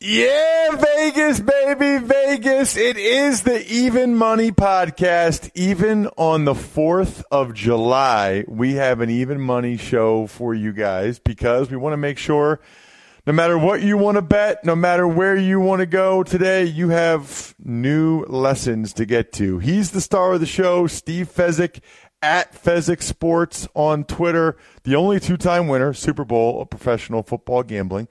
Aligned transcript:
Yeah, 0.00 0.76
Vegas, 0.76 1.40
baby, 1.40 1.98
Vegas. 1.98 2.76
It 2.76 2.96
is 2.96 3.42
the 3.42 3.66
Even 3.66 4.14
Money 4.14 4.52
Podcast. 4.52 5.50
Even 5.56 6.06
on 6.16 6.44
the 6.44 6.54
4th 6.54 7.24
of 7.32 7.52
July, 7.52 8.44
we 8.46 8.74
have 8.74 9.00
an 9.00 9.10
Even 9.10 9.40
Money 9.40 9.76
show 9.76 10.28
for 10.28 10.54
you 10.54 10.72
guys 10.72 11.18
because 11.18 11.68
we 11.68 11.76
want 11.76 11.94
to 11.94 11.96
make 11.96 12.16
sure 12.16 12.60
no 13.26 13.32
matter 13.32 13.58
what 13.58 13.82
you 13.82 13.98
want 13.98 14.14
to 14.14 14.22
bet, 14.22 14.64
no 14.64 14.76
matter 14.76 15.08
where 15.08 15.36
you 15.36 15.58
want 15.58 15.80
to 15.80 15.86
go 15.86 16.22
today, 16.22 16.62
you 16.62 16.90
have 16.90 17.56
new 17.58 18.22
lessons 18.26 18.92
to 18.92 19.04
get 19.04 19.32
to. 19.32 19.58
He's 19.58 19.90
the 19.90 20.00
star 20.00 20.34
of 20.34 20.38
the 20.38 20.46
show, 20.46 20.86
Steve 20.86 21.28
Fezzik 21.28 21.80
at 22.22 22.52
Fezzik 22.52 23.02
Sports 23.02 23.66
on 23.74 24.04
Twitter, 24.04 24.56
the 24.84 24.94
only 24.94 25.18
two 25.18 25.36
time 25.36 25.66
winner, 25.66 25.92
Super 25.92 26.24
Bowl 26.24 26.62
of 26.62 26.70
professional 26.70 27.24
football 27.24 27.64
gambling 27.64 28.06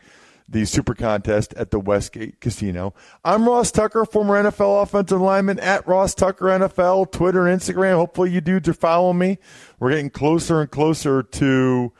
the 0.49 0.65
Super 0.65 0.95
Contest 0.95 1.53
at 1.55 1.71
the 1.71 1.79
Westgate 1.79 2.39
Casino. 2.39 2.93
I'm 3.23 3.47
Ross 3.47 3.71
Tucker, 3.71 4.05
former 4.05 4.41
NFL 4.41 4.83
offensive 4.83 5.19
lineman 5.19 5.59
at 5.59 5.85
Ross 5.87 6.15
Tucker 6.15 6.45
NFL, 6.45 7.11
Twitter 7.11 7.47
and 7.47 7.59
Instagram. 7.59 7.95
Hopefully 7.95 8.31
you 8.31 8.41
do 8.41 8.59
to 8.61 8.73
follow 8.73 9.13
me. 9.13 9.39
We're 9.79 9.91
getting 9.91 10.09
closer 10.09 10.61
and 10.61 10.71
closer 10.71 11.21
to 11.21 11.91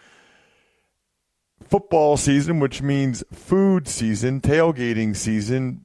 football 1.68 2.16
season, 2.16 2.60
which 2.60 2.82
means 2.82 3.24
food 3.34 3.88
season, 3.88 4.40
tailgating 4.40 5.16
season, 5.16 5.84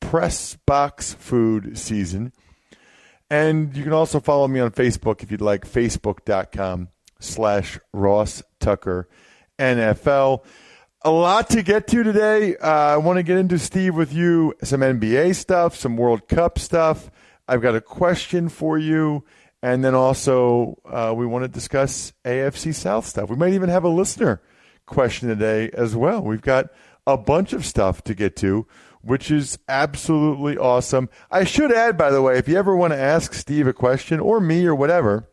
press 0.00 0.56
box 0.66 1.12
food 1.12 1.76
season. 1.76 2.32
And 3.30 3.76
you 3.76 3.84
can 3.84 3.92
also 3.92 4.20
follow 4.20 4.48
me 4.48 4.60
on 4.60 4.70
Facebook 4.70 5.22
if 5.22 5.30
you'd 5.30 5.42
like, 5.42 5.68
facebook.com 5.68 6.88
slash 7.20 7.78
Ross 7.92 8.42
Tucker 8.58 9.08
NFL 9.58 10.44
a 11.02 11.10
lot 11.10 11.50
to 11.50 11.62
get 11.62 11.86
to 11.88 12.02
today. 12.02 12.56
Uh, 12.56 12.68
I 12.68 12.96
want 12.96 13.18
to 13.18 13.22
get 13.22 13.38
into 13.38 13.58
Steve 13.58 13.94
with 13.94 14.12
you 14.12 14.54
some 14.62 14.80
NBA 14.80 15.34
stuff, 15.36 15.76
some 15.76 15.96
World 15.96 16.28
Cup 16.28 16.58
stuff. 16.58 17.10
I've 17.46 17.62
got 17.62 17.76
a 17.76 17.80
question 17.80 18.48
for 18.48 18.78
you, 18.78 19.24
and 19.62 19.84
then 19.84 19.94
also 19.94 20.78
uh, 20.84 21.14
we 21.16 21.24
want 21.24 21.44
to 21.44 21.48
discuss 21.48 22.12
AFC 22.24 22.74
South 22.74 23.06
stuff. 23.06 23.30
We 23.30 23.36
might 23.36 23.52
even 23.52 23.68
have 23.68 23.84
a 23.84 23.88
listener 23.88 24.42
question 24.86 25.28
today 25.28 25.70
as 25.72 25.94
well. 25.94 26.20
We've 26.20 26.42
got 26.42 26.66
a 27.06 27.16
bunch 27.16 27.52
of 27.52 27.64
stuff 27.64 28.02
to 28.04 28.14
get 28.14 28.34
to, 28.36 28.66
which 29.00 29.30
is 29.30 29.58
absolutely 29.68 30.58
awesome. 30.58 31.08
I 31.30 31.44
should 31.44 31.72
add, 31.72 31.96
by 31.96 32.10
the 32.10 32.22
way, 32.22 32.38
if 32.38 32.48
you 32.48 32.56
ever 32.58 32.76
want 32.76 32.92
to 32.92 32.98
ask 32.98 33.34
Steve 33.34 33.68
a 33.68 33.72
question 33.72 34.18
or 34.18 34.40
me 34.40 34.66
or 34.66 34.74
whatever, 34.74 35.28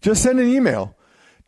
just 0.00 0.22
send 0.22 0.40
an 0.40 0.48
email 0.48 0.95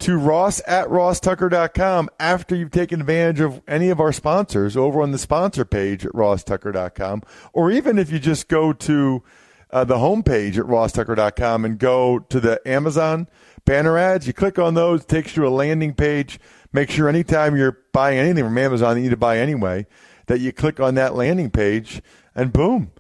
to 0.01 0.17
ross 0.17 0.63
at 0.67 0.89
rosstucker.com 0.89 2.09
after 2.21 2.55
you've 2.55 2.71
taken 2.71 3.01
advantage 3.01 3.41
of 3.41 3.61
any 3.67 3.91
of 3.91 4.01
our 4.01 4.13
sponsors 4.13 4.77
over 4.77 5.03
on 5.03 5.11
the 5.11 5.19
sponsor 5.19 5.65
page 5.65 6.07
at 6.07 6.13
rosstucker.com. 6.13 7.23
Or 7.53 7.71
even 7.71 7.99
if 7.99 8.11
you 8.11 8.19
just 8.19 8.49
go 8.49 8.73
to 8.73 9.23
uh, 9.71 9.85
the 9.85 9.97
homepage 9.97 10.57
at 10.57 10.65
rosstucker.com 10.67 11.65
and 11.65 11.79
go 11.79 12.21
to 12.21 12.41
the 12.41 12.61
Amazon 12.67 13.29
banner 13.65 13.99
ads, 13.99 14.27
you 14.27 14.33
click 14.33 14.59
on 14.59 14.75
those, 14.75 15.03
it 15.03 15.09
takes 15.09 15.37
you 15.37 15.43
to 15.43 15.49
a 15.49 15.51
landing 15.51 15.95
page. 15.95 16.39
Make 16.73 16.91
sure 16.91 17.09
anytime 17.09 17.57
you're 17.57 17.79
buying 17.93 18.19
anything 18.19 18.45
from 18.45 18.57
Amazon 18.57 18.95
that 18.95 19.01
you 19.01 19.05
need 19.05 19.11
to 19.11 19.17
buy 19.17 19.39
anyway, 19.39 19.87
that 20.27 20.41
you 20.41 20.53
click 20.53 20.79
on 20.79 20.95
that 20.95 21.15
landing 21.15 21.51
page 21.51 22.03
and 22.35 22.53
boom. 22.53 22.93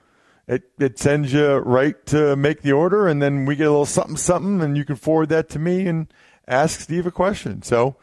It, 0.49 0.63
it 0.79 0.99
sends 0.99 1.33
you 1.33 1.57
right 1.57 2.05
to 2.07 2.35
make 2.35 2.63
the 2.63 2.73
order, 2.73 3.07
and 3.07 3.21
then 3.21 3.45
we 3.45 3.55
get 3.55 3.67
a 3.67 3.71
little 3.71 3.85
something, 3.85 4.17
something, 4.17 4.63
and 4.63 4.79
you 4.79 4.85
can 4.87 4.97
forward 4.97 5.29
that 5.29 5.51
to 5.51 5.59
me, 5.59 5.87
and 5.87 6.11
ask 6.49 6.81
Steve 6.81 7.07
a 7.07 7.11
question. 7.11 7.63
So 7.63 7.97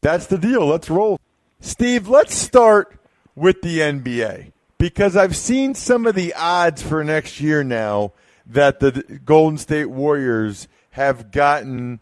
that's 0.00 0.26
the 0.26 0.38
deal. 0.38 0.66
Let's 0.66 0.90
roll. 0.90 1.18
Steve, 1.60 2.08
let's 2.08 2.34
start 2.34 2.98
with 3.34 3.62
the 3.62 3.78
NBA 3.78 4.52
because 4.78 5.16
I've 5.16 5.36
seen 5.36 5.74
some 5.74 6.06
of 6.06 6.14
the 6.14 6.34
odds 6.34 6.82
for 6.82 7.04
next 7.04 7.40
year 7.40 7.62
now 7.62 8.12
that 8.46 8.80
the 8.80 9.20
Golden 9.24 9.56
State 9.56 9.86
Warriors 9.86 10.66
have 10.90 11.30
gotten 11.30 12.00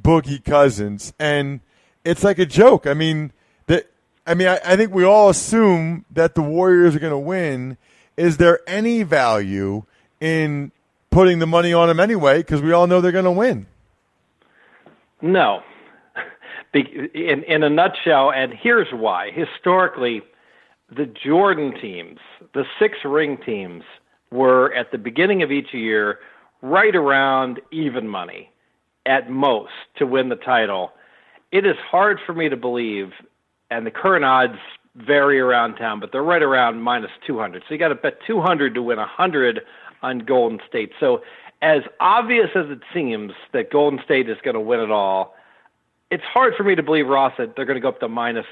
Boogie 0.00 0.44
Cousins, 0.44 1.12
and 1.18 1.60
it's 2.04 2.22
like 2.22 2.38
a 2.38 2.46
joke. 2.46 2.86
I 2.86 2.94
mean, 2.94 3.32
that 3.66 3.90
I 4.26 4.34
mean, 4.34 4.48
I, 4.48 4.60
I 4.64 4.76
think 4.76 4.92
we 4.92 5.04
all 5.04 5.30
assume 5.30 6.04
that 6.10 6.34
the 6.34 6.42
Warriors 6.42 6.94
are 6.94 7.00
going 7.00 7.12
to 7.12 7.18
win. 7.18 7.78
Is 8.16 8.36
there 8.36 8.60
any 8.66 9.02
value 9.04 9.84
in 10.20 10.72
putting 11.10 11.38
the 11.38 11.46
money 11.46 11.72
on 11.72 11.88
them 11.88 11.98
anyway? 12.00 12.38
Because 12.38 12.60
we 12.60 12.72
all 12.72 12.86
know 12.86 13.00
they're 13.00 13.10
going 13.12 13.24
to 13.24 13.30
win. 13.30 13.66
No. 15.22 15.62
In, 16.74 17.44
in 17.44 17.62
a 17.62 17.70
nutshell, 17.70 18.30
and 18.30 18.52
here's 18.52 18.88
why. 18.92 19.30
Historically, 19.30 20.20
the 20.94 21.06
Jordan 21.06 21.72
teams, 21.80 22.18
the 22.52 22.64
six 22.78 22.98
ring 23.04 23.38
teams, 23.44 23.84
were 24.30 24.72
at 24.74 24.92
the 24.92 24.98
beginning 24.98 25.42
of 25.42 25.50
each 25.50 25.72
year 25.72 26.18
right 26.60 26.94
around 26.94 27.60
even 27.70 28.06
money 28.06 28.50
at 29.06 29.30
most 29.30 29.72
to 29.96 30.06
win 30.06 30.28
the 30.28 30.36
title. 30.36 30.92
It 31.52 31.64
is 31.64 31.76
hard 31.90 32.18
for 32.26 32.34
me 32.34 32.48
to 32.48 32.56
believe, 32.56 33.12
and 33.70 33.86
the 33.86 33.90
current 33.90 34.24
odds 34.24 34.58
vary 34.96 35.40
around 35.40 35.76
town, 35.76 36.00
but 36.00 36.12
they're 36.12 36.22
right 36.22 36.42
around 36.42 36.82
minus 36.82 37.10
200. 37.26 37.62
So 37.66 37.74
you 37.74 37.78
got 37.78 37.88
to 37.88 37.94
bet 37.94 38.18
200 38.26 38.74
to 38.74 38.82
win 38.82 38.98
100 38.98 39.60
on 40.02 40.18
Golden 40.20 40.58
State. 40.68 40.92
So 41.00 41.22
as 41.60 41.82
obvious 42.00 42.50
as 42.54 42.70
it 42.70 42.80
seems 42.94 43.32
that 43.52 43.70
Golden 43.70 44.00
State 44.04 44.28
is 44.28 44.38
going 44.42 44.54
to 44.54 44.60
win 44.60 44.80
it 44.80 44.90
all, 44.90 45.34
it's 46.10 46.24
hard 46.24 46.54
for 46.56 46.64
me 46.64 46.74
to 46.74 46.82
believe, 46.82 47.08
Ross, 47.08 47.32
that 47.38 47.56
they're 47.56 47.64
going 47.64 47.76
to 47.76 47.80
go 47.80 47.88
up 47.88 48.00
to 48.00 48.08
minus 48.08 48.46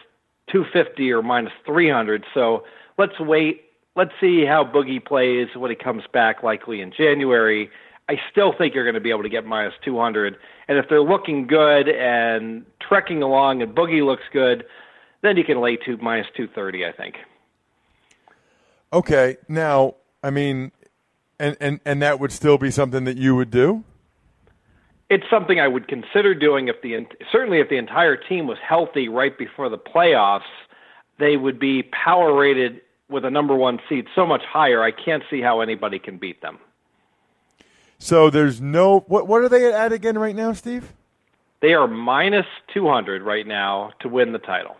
250 0.49 1.13
or 1.13 1.23
minus 1.23 1.53
300. 1.65 2.25
So 2.35 2.65
let's 2.99 3.19
wait. 3.19 3.63
Let's 3.95 4.13
see 4.21 4.45
how 4.45 4.65
Boogie 4.65 5.05
plays 5.05 5.49
when 5.55 5.71
he 5.71 5.77
comes 5.77 6.03
back, 6.13 6.43
likely 6.43 6.81
in 6.83 6.93
January. 6.93 7.71
I 8.09 8.21
still 8.31 8.53
think 8.53 8.75
you're 8.75 8.85
going 8.85 8.95
to 8.95 9.01
be 9.01 9.11
able 9.11 9.23
to 9.23 9.29
get 9.29 9.47
minus 9.47 9.75
200. 9.85 10.37
And 10.69 10.79
if 10.79 10.89
they're 10.89 11.01
looking 11.01 11.47
good 11.47 11.89
and 11.89 12.65
trekking 12.81 13.23
along 13.23 13.63
and 13.63 13.75
Boogie 13.75 14.05
looks 14.05 14.25
good, 14.33 14.65
then 15.23 15.37
you 15.37 15.45
can 15.45 15.61
lay 15.61 15.77
to 15.77 15.97
minus 15.97 16.27
230, 16.37 16.87
I 16.87 16.93
think. 16.93 17.17
Okay. 18.93 19.39
Now, 19.49 19.95
I 20.23 20.31
mean, 20.31 20.73
and, 21.39 21.57
and, 21.61 21.81
and 21.85 22.03
that 22.03 22.21
would 22.21 22.33
still 22.33 22.59
be 22.59 22.71
something 22.71 23.05
that 23.05 23.17
you 23.17 23.35
would 23.37 23.51
do? 23.51 23.85
It's 25.09 25.25
something 25.31 25.61
I 25.61 25.69
would 25.69 25.87
consider 25.87 26.35
doing 26.35 26.69
if 26.69 26.83
the 26.83 27.07
certainly 27.31 27.61
if 27.61 27.69
the 27.69 27.77
entire 27.77 28.17
team 28.17 28.47
was 28.47 28.59
healthy 28.67 29.09
right 29.09 29.37
before 29.37 29.69
the 29.69 29.79
playoffs, 29.79 30.41
they 31.19 31.37
would 31.37 31.61
be 31.61 31.85
power 31.85 32.35
rated 32.35 32.81
with 33.09 33.25
a 33.25 33.31
number 33.31 33.55
one 33.55 33.79
seed 33.89 34.07
so 34.15 34.27
much 34.27 34.43
higher. 34.43 34.83
I 34.83 34.91
can't 34.91 35.23
see 35.31 35.41
how 35.41 35.61
anybody 35.61 36.01
can 36.01 36.19
beat 36.19 36.43
them. 36.43 36.59
So 37.99 38.31
there's 38.31 38.61
no 38.61 39.01
what 39.07 39.29
what 39.29 39.43
are 39.43 39.49
they 39.49 39.73
at 39.73 39.93
again 39.93 40.19
right 40.19 40.35
now, 40.35 40.53
Steve? 40.53 40.93
They 41.61 41.73
are 41.73 41.87
minus 41.87 42.47
200 42.75 43.23
right 43.23 43.47
now 43.47 43.93
to 44.01 44.09
win 44.09 44.33
the 44.33 44.39
title. 44.39 44.77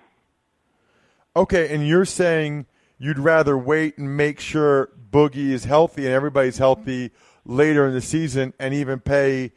Okay, 1.35 1.73
and 1.75 1.87
you're 1.87 2.05
saying 2.05 2.67
you'd 2.99 3.19
rather 3.19 3.57
wait 3.57 3.99
and 3.99 4.17
make 4.17 4.41
sure 4.41 4.91
Boogie 5.11 5.51
is 5.51 5.65
healthy 5.65 6.05
and 6.05 6.15
everybody's 6.15 6.59
healthy 6.59 7.11
later 7.45 7.87
in 7.87 7.95
the 7.95 8.01
season 8.01 8.53
and 8.59 8.75
even 8.75 9.01
pay 9.01 9.53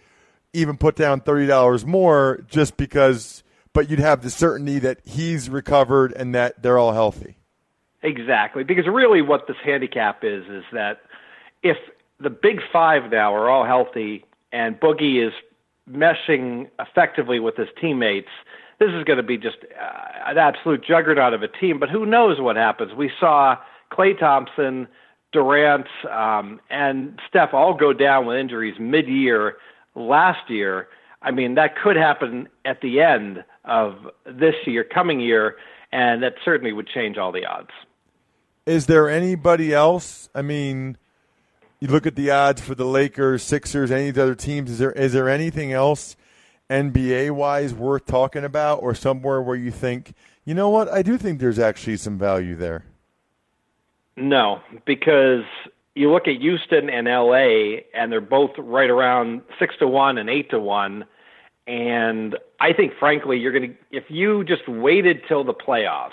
even 0.51 0.77
put 0.77 0.95
down 0.95 1.21
$30 1.21 1.86
more 1.86 2.44
just 2.50 2.75
because 2.77 3.44
but 3.74 3.89
you'd 3.89 4.00
have 4.00 4.24
the 4.24 4.30
certainty 4.30 4.80
that 4.80 5.00
he's 5.06 5.50
recovered 5.50 6.12
and 6.13 6.33
that 6.33 6.62
they're 6.62 6.77
all 6.77 6.91
healthy. 6.91 7.38
Exactly, 8.01 8.63
because 8.63 8.88
really 8.88 9.21
what 9.21 9.47
this 9.47 9.57
handicap 9.63 10.24
is 10.24 10.45
is 10.47 10.63
that 10.71 11.01
if 11.63 11.77
the 12.19 12.30
big 12.30 12.62
5 12.71 13.12
now 13.12 13.33
are 13.33 13.50
all 13.50 13.65
healthy 13.65 14.25
and 14.51 14.80
Boogie 14.80 15.25
is 15.25 15.33
meshing 15.89 16.69
effectively 16.80 17.39
with 17.39 17.56
his 17.57 17.68
teammates, 17.80 18.30
this 18.79 18.89
is 18.93 19.03
going 19.03 19.17
to 19.17 19.23
be 19.23 19.37
just 19.37 19.57
uh, 19.63 20.29
an 20.31 20.37
absolute 20.37 20.83
juggernaut 20.85 21.33
of 21.33 21.43
a 21.43 21.47
team. 21.47 21.79
But 21.79 21.89
who 21.89 22.05
knows 22.05 22.39
what 22.39 22.55
happens? 22.55 22.93
We 22.93 23.11
saw 23.19 23.57
Klay 23.91 24.17
Thompson, 24.17 24.87
Durant, 25.31 25.87
um, 26.09 26.59
and 26.69 27.19
Steph 27.27 27.53
all 27.53 27.75
go 27.75 27.93
down 27.93 28.25
with 28.25 28.37
injuries 28.37 28.75
mid-year 28.79 29.57
last 29.95 30.49
year. 30.49 30.87
I 31.21 31.31
mean, 31.31 31.55
that 31.55 31.75
could 31.75 31.97
happen 31.97 32.47
at 32.63 32.81
the 32.81 33.01
end 33.01 33.43
of 33.65 33.95
this 34.25 34.55
year, 34.65 34.85
coming 34.85 35.19
year, 35.19 35.57
and 35.91 36.23
that 36.23 36.35
certainly 36.45 36.71
would 36.71 36.87
change 36.87 37.17
all 37.17 37.31
the 37.33 37.45
odds. 37.45 37.71
Is 38.65 38.85
there 38.85 39.09
anybody 39.09 39.73
else? 39.73 40.29
I 40.33 40.41
mean, 40.41 40.97
you 41.79 41.89
look 41.89 42.05
at 42.05 42.15
the 42.15 42.31
odds 42.31 42.61
for 42.61 42.75
the 42.75 42.85
Lakers, 42.85 43.43
Sixers, 43.43 43.91
any 43.91 44.09
of 44.09 44.15
the 44.15 44.23
other 44.23 44.35
teams. 44.35 44.71
Is 44.71 44.79
there 44.79 44.91
is 44.91 45.11
there 45.11 45.27
anything 45.27 45.73
else 45.73 46.15
NBA 46.69 47.31
wise 47.31 47.74
worth 47.74 48.06
talking 48.06 48.44
about, 48.44 48.81
or 48.83 48.94
somewhere 48.94 49.42
where 49.42 49.56
you 49.56 49.71
think, 49.71 50.13
you 50.45 50.54
know 50.54 50.69
what, 50.69 50.88
I 50.89 51.01
do 51.01 51.18
think 51.18 51.39
there's 51.39 51.60
actually 51.60 51.98
some 51.98 52.18
value 52.18 52.56
there? 52.56 52.86
No, 54.16 54.62
because 54.86 55.44
you 55.95 56.12
look 56.12 56.27
at 56.27 56.38
Houston 56.38 56.89
and 56.89 57.07
LA, 57.07 57.81
and 57.94 58.12
they're 58.12 58.21
both 58.21 58.51
right 58.57 58.89
around 58.89 59.42
six 59.57 59.75
to 59.80 59.88
one 59.88 60.18
and 60.18 60.30
eight 60.30 60.50
to 60.51 60.60
one. 60.60 61.06
And 61.68 62.38
I 62.60 62.74
think, 62.74 62.94
frankly, 63.00 63.38
you're 63.38 63.51
going 63.51 63.72
to 63.72 63.75
if 63.92 64.06
you 64.10 64.44
just 64.44 64.68
waited 64.68 65.22
till 65.27 65.44
the 65.44 65.54
playoffs 65.54 66.12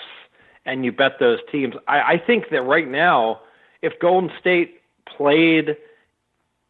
and 0.65 0.85
you 0.85 0.91
bet 0.91 1.13
those 1.19 1.39
teams. 1.51 1.75
I, 1.87 2.13
I 2.13 2.17
think 2.25 2.49
that 2.51 2.61
right 2.61 2.87
now, 2.87 3.41
if 3.81 3.97
Golden 3.99 4.29
State 4.39 4.81
played 5.05 5.77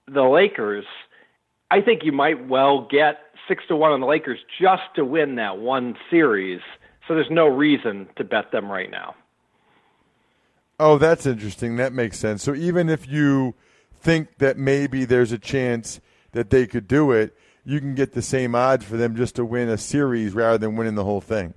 the 0.07 0.23
Lakers, 0.23 0.85
I 1.69 1.81
think 1.81 2.03
you 2.03 2.11
might 2.11 2.47
well 2.47 2.87
get 2.89 3.19
six 3.47 3.63
to 3.67 3.75
one 3.75 3.91
on 3.91 3.99
the 3.99 4.07
Lakers 4.07 4.39
just 4.59 4.83
to 4.95 5.05
win 5.05 5.35
that 5.35 5.57
one 5.57 5.95
series. 6.09 6.61
So 7.07 7.15
there's 7.15 7.31
no 7.31 7.47
reason 7.47 8.07
to 8.17 8.23
bet 8.23 8.51
them 8.51 8.69
right 8.69 8.89
now. 8.89 9.15
Oh, 10.79 10.97
that's 10.97 11.25
interesting. 11.25 11.77
That 11.77 11.93
makes 11.93 12.19
sense. 12.19 12.43
So 12.43 12.53
even 12.53 12.89
if 12.89 13.07
you 13.07 13.55
think 13.95 14.37
that 14.37 14.57
maybe 14.57 15.05
there's 15.05 15.31
a 15.31 15.37
chance 15.37 15.99
that 16.33 16.49
they 16.49 16.67
could 16.67 16.87
do 16.87 17.11
it, 17.11 17.35
you 17.65 17.79
can 17.79 17.95
get 17.95 18.13
the 18.13 18.21
same 18.21 18.55
odds 18.55 18.85
for 18.85 18.95
them 18.95 19.15
just 19.15 19.35
to 19.35 19.45
win 19.45 19.69
a 19.69 19.77
series 19.77 20.33
rather 20.33 20.57
than 20.57 20.75
winning 20.75 20.95
the 20.95 21.03
whole 21.03 21.21
thing. 21.21 21.53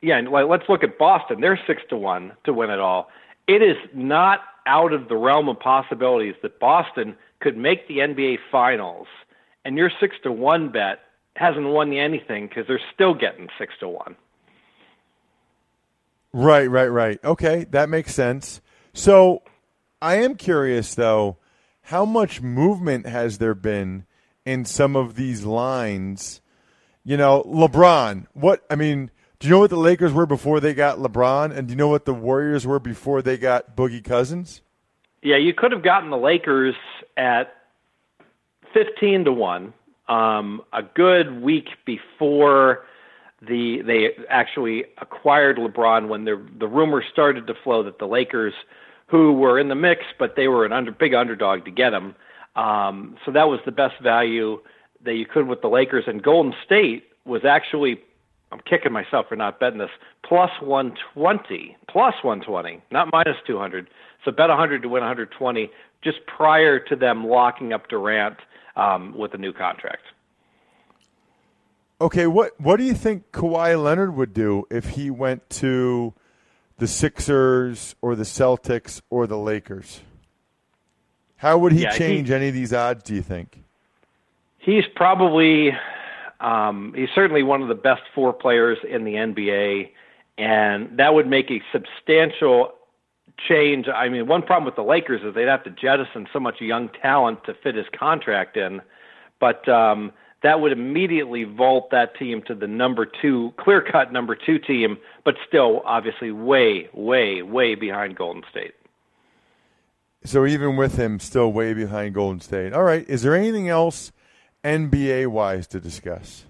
Yeah, 0.00 0.18
and 0.18 0.30
let's 0.30 0.68
look 0.68 0.82
at 0.82 0.98
Boston. 0.98 1.40
They're 1.40 1.60
six 1.66 1.82
to 1.90 1.96
one 1.96 2.32
to 2.44 2.52
win 2.52 2.70
it 2.70 2.80
all. 2.80 3.08
It 3.46 3.62
is 3.62 3.76
not 3.92 4.40
out 4.66 4.92
of 4.92 5.08
the 5.08 5.16
realm 5.16 5.48
of 5.48 5.58
possibilities 5.58 6.34
that 6.42 6.58
Boston 6.58 7.16
could 7.42 7.56
make 7.56 7.88
the 7.88 7.98
NBA 7.98 8.38
Finals, 8.50 9.08
and 9.64 9.76
your 9.76 9.90
six 10.00 10.16
to 10.22 10.32
one 10.32 10.70
bet 10.70 11.00
hasn't 11.36 11.66
won 11.66 11.92
you 11.92 12.00
anything 12.00 12.46
because 12.46 12.66
they're 12.66 12.80
still 12.94 13.14
getting 13.14 13.48
six 13.58 13.74
to 13.80 13.88
one. 13.88 14.16
Right, 16.32 16.70
right, 16.70 16.88
right. 16.88 17.18
Okay, 17.22 17.66
that 17.70 17.88
makes 17.88 18.14
sense. 18.14 18.60
So 18.94 19.42
I 20.00 20.16
am 20.16 20.36
curious 20.36 20.94
though, 20.94 21.36
how 21.82 22.04
much 22.04 22.40
movement 22.40 23.06
has 23.06 23.38
there 23.38 23.54
been 23.54 24.06
in 24.46 24.64
some 24.64 24.96
of 24.96 25.14
these 25.14 25.44
lines? 25.44 26.40
You 27.04 27.16
know, 27.16 27.42
LeBron. 27.42 28.26
What 28.32 28.64
I 28.70 28.76
mean, 28.76 29.10
do 29.40 29.48
you 29.48 29.52
know 29.52 29.58
what 29.58 29.70
the 29.70 29.76
Lakers 29.76 30.12
were 30.12 30.26
before 30.26 30.60
they 30.60 30.72
got 30.72 30.98
LeBron, 30.98 31.54
and 31.56 31.66
do 31.66 31.72
you 31.72 31.76
know 31.76 31.88
what 31.88 32.04
the 32.04 32.14
Warriors 32.14 32.66
were 32.66 32.78
before 32.78 33.20
they 33.22 33.36
got 33.36 33.76
Boogie 33.76 34.04
Cousins? 34.04 34.62
Yeah, 35.22 35.36
you 35.36 35.54
could 35.54 35.72
have 35.72 35.82
gotten 35.82 36.10
the 36.10 36.18
Lakers 36.18 36.74
at 37.16 37.56
fifteen 38.74 39.24
to 39.24 39.32
one, 39.32 39.72
um, 40.08 40.62
a 40.72 40.82
good 40.82 41.42
week 41.42 41.68
before 41.84 42.84
the 43.40 43.82
they 43.82 44.10
actually 44.28 44.84
acquired 44.98 45.56
LeBron 45.58 46.08
when 46.08 46.24
the 46.24 46.44
the 46.58 46.66
rumors 46.66 47.04
started 47.12 47.46
to 47.46 47.54
flow 47.54 47.82
that 47.82 47.98
the 47.98 48.06
Lakers, 48.06 48.54
who 49.06 49.32
were 49.32 49.58
in 49.58 49.68
the 49.68 49.74
mix, 49.74 50.02
but 50.18 50.36
they 50.36 50.48
were 50.48 50.64
an 50.64 50.72
under 50.72 50.90
big 50.92 51.14
underdog 51.14 51.64
to 51.64 51.70
get 51.70 51.92
him. 51.92 52.14
Um, 52.56 53.16
so 53.24 53.30
that 53.32 53.48
was 53.48 53.60
the 53.64 53.72
best 53.72 54.00
value 54.02 54.60
that 55.04 55.14
you 55.14 55.26
could 55.26 55.46
with 55.46 55.62
the 55.62 55.68
Lakers. 55.68 56.04
And 56.06 56.22
Golden 56.22 56.54
State 56.64 57.04
was 57.24 57.44
actually, 57.44 58.00
I'm 58.50 58.60
kicking 58.60 58.92
myself 58.92 59.26
for 59.28 59.36
not 59.36 59.58
betting 59.58 59.78
this, 59.78 59.90
plus 60.24 60.50
120, 60.60 61.76
plus 61.88 62.14
120, 62.22 62.82
not 62.90 63.08
minus 63.12 63.36
200. 63.46 63.88
So 64.24 64.30
bet 64.30 64.48
100 64.48 64.82
to 64.82 64.88
win 64.88 65.02
120 65.02 65.70
just 66.02 66.18
prior 66.26 66.78
to 66.78 66.96
them 66.96 67.26
locking 67.26 67.72
up 67.72 67.88
Durant 67.88 68.36
um, 68.76 69.16
with 69.16 69.34
a 69.34 69.38
new 69.38 69.52
contract. 69.52 70.02
Okay, 72.00 72.26
what 72.26 72.60
what 72.60 72.78
do 72.78 72.84
you 72.84 72.94
think 72.94 73.30
Kawhi 73.30 73.80
Leonard 73.80 74.16
would 74.16 74.34
do 74.34 74.64
if 74.70 74.88
he 74.90 75.08
went 75.08 75.48
to 75.50 76.12
the 76.78 76.88
Sixers 76.88 77.94
or 78.02 78.16
the 78.16 78.24
Celtics 78.24 79.00
or 79.08 79.28
the 79.28 79.38
Lakers? 79.38 80.00
How 81.36 81.58
would 81.58 81.72
he 81.72 81.82
yeah, 81.82 81.90
change 81.90 82.28
he, 82.28 82.34
any 82.34 82.48
of 82.48 82.54
these 82.54 82.72
odds? 82.72 83.04
Do 83.04 83.14
you 83.14 83.22
think? 83.22 83.62
He's 84.58 84.84
probably 84.96 85.70
um, 86.40 86.92
he's 86.96 87.08
certainly 87.14 87.44
one 87.44 87.62
of 87.62 87.68
the 87.68 87.76
best 87.76 88.02
four 88.14 88.32
players 88.32 88.78
in 88.88 89.04
the 89.04 89.14
NBA, 89.14 89.90
and 90.38 90.98
that 90.98 91.14
would 91.14 91.28
make 91.28 91.52
a 91.52 91.62
substantial 91.72 92.72
change. 93.48 93.86
I 93.88 94.08
mean, 94.08 94.26
one 94.26 94.42
problem 94.42 94.64
with 94.64 94.76
the 94.76 94.82
Lakers 94.82 95.22
is 95.22 95.34
they'd 95.34 95.48
have 95.48 95.64
to 95.64 95.70
jettison 95.70 96.26
so 96.32 96.40
much 96.40 96.60
young 96.60 96.88
talent 97.00 97.44
to 97.44 97.54
fit 97.54 97.74
his 97.74 97.86
contract 97.98 98.56
in, 98.56 98.80
but 99.40 99.68
um, 99.68 100.12
that 100.42 100.60
would 100.60 100.72
immediately 100.72 101.44
vault 101.44 101.90
that 101.90 102.16
team 102.16 102.42
to 102.46 102.54
the 102.54 102.66
number 102.66 103.06
two, 103.06 103.52
clear 103.58 103.80
cut 103.80 104.12
number 104.12 104.34
two 104.34 104.58
team, 104.58 104.98
but 105.24 105.34
still 105.46 105.82
obviously 105.84 106.30
way, 106.30 106.88
way, 106.92 107.42
way 107.42 107.74
behind 107.74 108.16
Golden 108.16 108.42
State. 108.50 108.74
So 110.24 110.46
even 110.46 110.76
with 110.76 110.96
him, 110.96 111.18
still 111.18 111.52
way 111.52 111.74
behind 111.74 112.14
Golden 112.14 112.40
State. 112.40 112.72
All 112.72 112.84
right. 112.84 113.08
Is 113.08 113.22
there 113.22 113.34
anything 113.34 113.68
else 113.68 114.12
NBA 114.64 115.28
wise 115.28 115.66
to 115.68 115.80
discuss? 115.80 116.44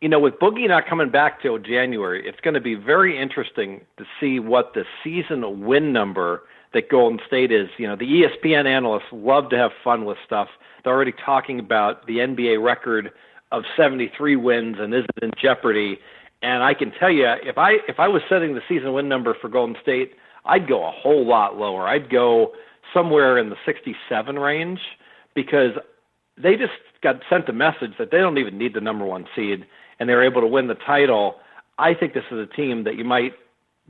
You 0.00 0.10
know, 0.10 0.20
with 0.20 0.34
Boogie 0.34 0.68
not 0.68 0.86
coming 0.86 1.10
back 1.10 1.40
till 1.40 1.58
January, 1.58 2.26
it's 2.26 2.40
going 2.40 2.54
to 2.54 2.60
be 2.60 2.74
very 2.74 3.18
interesting 3.18 3.80
to 3.96 4.04
see 4.20 4.38
what 4.38 4.74
the 4.74 4.84
season 5.02 5.64
win 5.64 5.92
number 5.92 6.42
that 6.74 6.90
Golden 6.90 7.18
State 7.26 7.50
is. 7.50 7.68
You 7.78 7.86
know, 7.86 7.96
the 7.96 8.04
ESPN 8.04 8.66
analysts 8.66 9.06
love 9.10 9.48
to 9.50 9.56
have 9.56 9.70
fun 9.82 10.04
with 10.04 10.18
stuff 10.26 10.48
they're 10.86 10.94
already 10.94 11.12
talking 11.12 11.58
about 11.58 12.06
the 12.06 12.18
NBA 12.18 12.62
record 12.62 13.10
of 13.50 13.64
73 13.76 14.36
wins 14.36 14.76
and 14.78 14.94
is 14.94 15.04
it 15.16 15.24
in 15.24 15.32
jeopardy? 15.36 15.98
And 16.42 16.62
I 16.62 16.74
can 16.74 16.92
tell 16.92 17.10
you, 17.10 17.26
if 17.42 17.58
I 17.58 17.78
if 17.88 17.98
I 17.98 18.06
was 18.06 18.22
setting 18.28 18.54
the 18.54 18.60
season 18.68 18.92
win 18.92 19.08
number 19.08 19.34
for 19.34 19.48
Golden 19.48 19.74
State, 19.82 20.14
I'd 20.44 20.68
go 20.68 20.86
a 20.86 20.92
whole 20.92 21.26
lot 21.26 21.56
lower. 21.56 21.88
I'd 21.88 22.08
go 22.08 22.52
somewhere 22.94 23.36
in 23.36 23.50
the 23.50 23.56
67 23.66 24.38
range 24.38 24.78
because 25.34 25.72
they 26.38 26.54
just 26.54 26.74
got 27.02 27.20
sent 27.28 27.48
a 27.48 27.52
message 27.52 27.94
that 27.98 28.12
they 28.12 28.18
don't 28.18 28.38
even 28.38 28.56
need 28.56 28.74
the 28.74 28.80
number 28.80 29.04
one 29.04 29.26
seed 29.34 29.66
and 29.98 30.08
they're 30.08 30.24
able 30.24 30.40
to 30.40 30.46
win 30.46 30.66
the 30.66 30.74
title. 30.74 31.36
I 31.78 31.94
think 31.94 32.14
this 32.14 32.24
is 32.30 32.38
a 32.38 32.46
team 32.46 32.84
that 32.84 32.96
you 32.96 33.04
might 33.04 33.32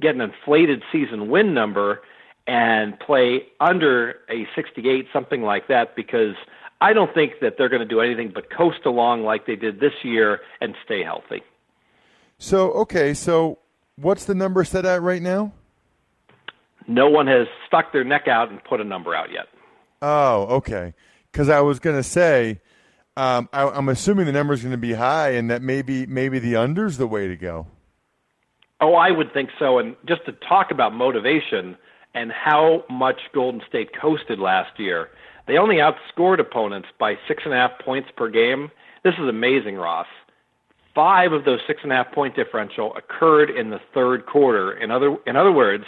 get 0.00 0.14
an 0.14 0.20
inflated 0.20 0.82
season 0.92 1.28
win 1.28 1.54
number 1.54 2.02
and 2.46 2.98
play 3.00 3.42
under 3.60 4.16
a 4.30 4.46
68, 4.54 5.06
something 5.12 5.42
like 5.42 5.68
that, 5.68 5.96
because 5.96 6.34
I 6.80 6.92
don't 6.92 7.12
think 7.12 7.40
that 7.40 7.54
they're 7.58 7.68
going 7.68 7.80
to 7.80 7.88
do 7.88 8.00
anything 8.00 8.30
but 8.34 8.50
coast 8.50 8.84
along 8.84 9.25
like 9.25 9.46
they 9.46 9.56
did 9.56 9.80
this 9.80 9.92
year 10.02 10.40
and 10.60 10.75
stay 10.84 11.02
healthy. 11.02 11.42
So, 12.38 12.70
okay, 12.72 13.14
so 13.14 13.58
what's 13.96 14.26
the 14.26 14.34
number 14.34 14.62
set 14.64 14.84
at 14.84 15.02
right 15.02 15.22
now? 15.22 15.52
No 16.86 17.08
one 17.08 17.26
has 17.26 17.48
stuck 17.66 17.92
their 17.92 18.04
neck 18.04 18.28
out 18.28 18.50
and 18.50 18.62
put 18.62 18.80
a 18.80 18.84
number 18.84 19.14
out 19.14 19.32
yet. 19.32 19.46
Oh, 20.02 20.42
okay. 20.56 20.94
Because 21.32 21.48
I 21.48 21.60
was 21.62 21.80
going 21.80 21.96
to 21.96 22.02
say, 22.02 22.60
um, 23.16 23.49
I, 23.52 23.76
am 23.76 23.88
assuming 23.88 24.26
the 24.26 24.32
number 24.32 24.52
is 24.52 24.62
going 24.62 24.73
to 24.73 24.78
be 24.78 24.92
high, 24.92 25.30
and 25.30 25.50
that 25.50 25.62
maybe 25.62 26.06
maybe 26.06 26.38
the 26.38 26.56
under's 26.56 26.99
the 26.99 27.06
way 27.06 27.28
to 27.28 27.37
go. 27.37 27.66
Oh, 28.80 28.94
I 28.94 29.11
would 29.11 29.32
think 29.32 29.50
so. 29.58 29.78
And 29.78 29.96
just 30.06 30.26
to 30.26 30.32
talk 30.32 30.70
about 30.70 30.94
motivation 30.94 31.76
and 32.14 32.30
how 32.30 32.85
much 32.90 33.20
Golden 33.35 33.62
State 33.68 33.90
coasted 33.99 34.38
last 34.38 34.78
year, 34.78 35.08
They 35.46 35.58
only 35.58 35.76
outscored 35.76 36.40
opponents 36.40 36.88
by 36.99 37.16
six 37.28 37.44
and 37.44 37.54
a 37.54 37.56
half 37.56 37.78
points 37.78 38.08
per 38.16 38.28
game. 38.28 38.70
This 39.04 39.14
is 39.14 39.28
amazing, 39.28 39.76
Ross. 39.76 40.08
Five 40.94 41.32
of 41.32 41.44
those 41.44 41.61
six 41.66 41.80
and 41.85 41.92
a 41.92 41.94
half 41.94 42.11
point 42.12 42.35
differential 42.35 42.94
occurred 42.96 43.50
in 43.50 43.70
the 43.70 43.80
third 43.94 44.26
quarter. 44.26 44.73
In 44.73 44.90
other 44.90 45.16
in 45.26 45.37
other 45.37 45.52
words, 45.52 45.85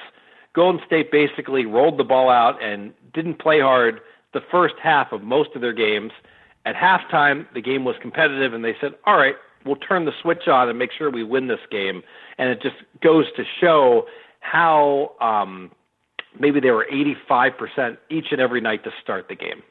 Golden 0.55 0.81
State 0.87 1.11
basically 1.11 1.67
rolled 1.67 1.99
the 1.99 2.05
ball 2.05 2.31
out 2.31 2.63
and 2.63 2.93
didn't 3.13 3.39
play 3.41 3.61
hard 3.61 4.01
the 4.33 4.41
first 4.51 4.75
half 4.83 5.13
of 5.13 5.23
most 5.23 5.51
of 5.55 5.61
their 5.61 5.73
games. 5.73 6.13
At 6.67 6.75
halftime, 6.75 7.47
the 7.55 7.63
game 7.63 7.85
was 7.85 7.97
competitive, 8.01 8.53
and 8.53 8.65
they 8.65 8.77
said, 8.81 8.95
"All 9.07 9.17
right, 9.17 9.35
we'll 9.65 9.77
turn 9.77 10.05
the 10.05 10.13
switch 10.23 10.49
on 10.49 10.69
and 10.69 10.79
make 10.79 10.91
sure 10.93 11.11
we 11.11 11.25
win 11.25 11.47
this 11.47 11.61
game." 11.71 12.03
And 12.37 12.51
it 12.51 12.61
just 12.61 12.77
goes 13.03 13.25
to 13.37 13.45
show 13.61 14.07
how 14.41 15.13
um, 15.21 15.71
maybe 16.39 16.61
they 16.61 16.71
were 16.71 16.87
85% 16.91 17.97
each 18.11 18.27
and 18.31 18.41
every 18.41 18.61
night 18.61 18.85
to 18.85 18.91
start 19.03 19.29
the 19.29 19.35
game. 19.35 19.63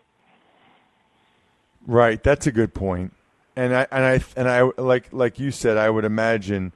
Right, 1.86 2.22
that's 2.22 2.48
a 2.48 2.52
good 2.52 2.74
point. 2.74 3.14
And 3.56 3.76
I 3.76 3.88
and 3.92 4.04
I 4.04 4.20
and 4.36 4.50
I 4.50 4.70
like 4.78 5.12
like 5.12 5.40
you 5.40 5.52
said, 5.52 5.78
I 5.78 5.90
would 5.90 6.06
imagine 6.06 6.74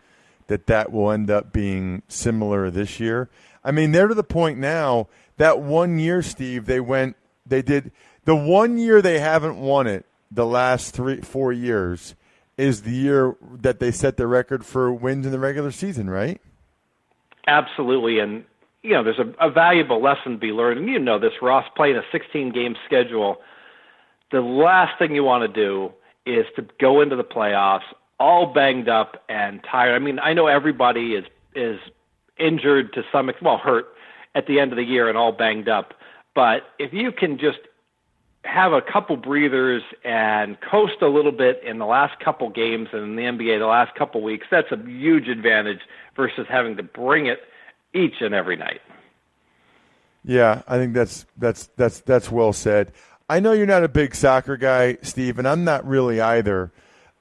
that 0.47 0.67
that 0.67 0.91
will 0.91 1.11
end 1.11 1.29
up 1.29 1.53
being 1.53 2.01
similar 2.07 2.71
this 2.71 2.99
year. 2.99 3.29
I 3.63 3.71
mean, 3.71 3.91
they're 3.91 4.07
to 4.07 4.15
the 4.15 4.23
point 4.23 4.57
now 4.57 5.07
that 5.37 5.61
one 5.61 5.99
year, 5.99 6.21
Steve, 6.21 6.65
they 6.65 6.79
went, 6.79 7.15
they 7.45 7.61
did 7.61 7.91
the 8.25 8.35
one 8.35 8.77
year 8.77 9.01
they 9.01 9.19
haven't 9.19 9.57
won 9.57 9.87
it. 9.87 10.05
The 10.31 10.45
last 10.45 10.93
three, 10.93 11.21
four 11.21 11.51
years 11.51 12.15
is 12.57 12.83
the 12.83 12.91
year 12.91 13.35
that 13.41 13.79
they 13.79 13.91
set 13.91 14.17
the 14.17 14.27
record 14.27 14.65
for 14.65 14.93
wins 14.93 15.25
in 15.25 15.31
the 15.31 15.39
regular 15.39 15.71
season, 15.71 16.09
right? 16.09 16.39
Absolutely, 17.47 18.19
and 18.19 18.45
you 18.83 18.93
know, 18.93 19.03
there's 19.03 19.19
a, 19.19 19.45
a 19.45 19.51
valuable 19.51 20.01
lesson 20.01 20.33
to 20.33 20.37
be 20.37 20.47
learned, 20.47 20.79
and 20.79 20.89
you 20.89 20.99
know 20.99 21.19
this, 21.19 21.33
Ross, 21.41 21.65
playing 21.75 21.97
a 21.97 22.03
16 22.11 22.51
game 22.51 22.75
schedule. 22.85 23.37
The 24.31 24.41
last 24.41 24.97
thing 24.97 25.13
you 25.13 25.23
want 25.23 25.53
to 25.53 25.61
do 25.61 25.91
is 26.25 26.45
to 26.55 26.65
go 26.79 27.01
into 27.01 27.15
the 27.15 27.23
playoffs 27.23 27.81
all 28.19 28.53
banged 28.53 28.87
up 28.87 29.23
and 29.27 29.59
tired. 29.63 29.95
I 29.95 29.99
mean, 29.99 30.19
I 30.19 30.33
know 30.33 30.47
everybody 30.47 31.13
is 31.15 31.25
is 31.55 31.79
injured 32.39 32.93
to 32.93 33.03
some 33.11 33.29
extent, 33.29 33.45
well, 33.45 33.57
hurt 33.57 33.87
at 34.35 34.47
the 34.47 34.59
end 34.59 34.71
of 34.71 34.77
the 34.77 34.83
year 34.83 35.09
and 35.09 35.17
all 35.17 35.31
banged 35.31 35.67
up. 35.67 35.93
But 36.33 36.61
if 36.79 36.93
you 36.93 37.11
can 37.11 37.37
just 37.37 37.59
have 38.43 38.73
a 38.73 38.81
couple 38.81 39.17
breathers 39.17 39.83
and 40.03 40.57
coast 40.61 41.01
a 41.01 41.07
little 41.07 41.31
bit 41.31 41.61
in 41.63 41.77
the 41.77 41.85
last 41.85 42.19
couple 42.19 42.49
games 42.49 42.89
and 42.91 43.03
in 43.03 43.15
the 43.15 43.23
NBA 43.23 43.59
the 43.59 43.67
last 43.67 43.93
couple 43.95 44.21
weeks, 44.21 44.47
that's 44.49 44.71
a 44.71 44.77
huge 44.77 45.27
advantage 45.27 45.81
versus 46.15 46.47
having 46.49 46.75
to 46.77 46.83
bring 46.83 47.27
it 47.27 47.39
each 47.93 48.15
and 48.21 48.33
every 48.33 48.55
night. 48.55 48.81
Yeah, 50.23 50.61
I 50.67 50.77
think 50.77 50.93
that's 50.93 51.25
that's 51.37 51.69
that's 51.77 52.01
that's 52.01 52.31
well 52.31 52.53
said. 52.53 52.91
I 53.29 53.39
know 53.39 53.53
you're 53.53 53.65
not 53.65 53.83
a 53.83 53.89
big 53.89 54.13
soccer 54.13 54.57
guy, 54.57 54.97
Steve, 55.01 55.39
and 55.39 55.47
I'm 55.47 55.63
not 55.63 55.85
really 55.85 56.21
either. 56.21 56.71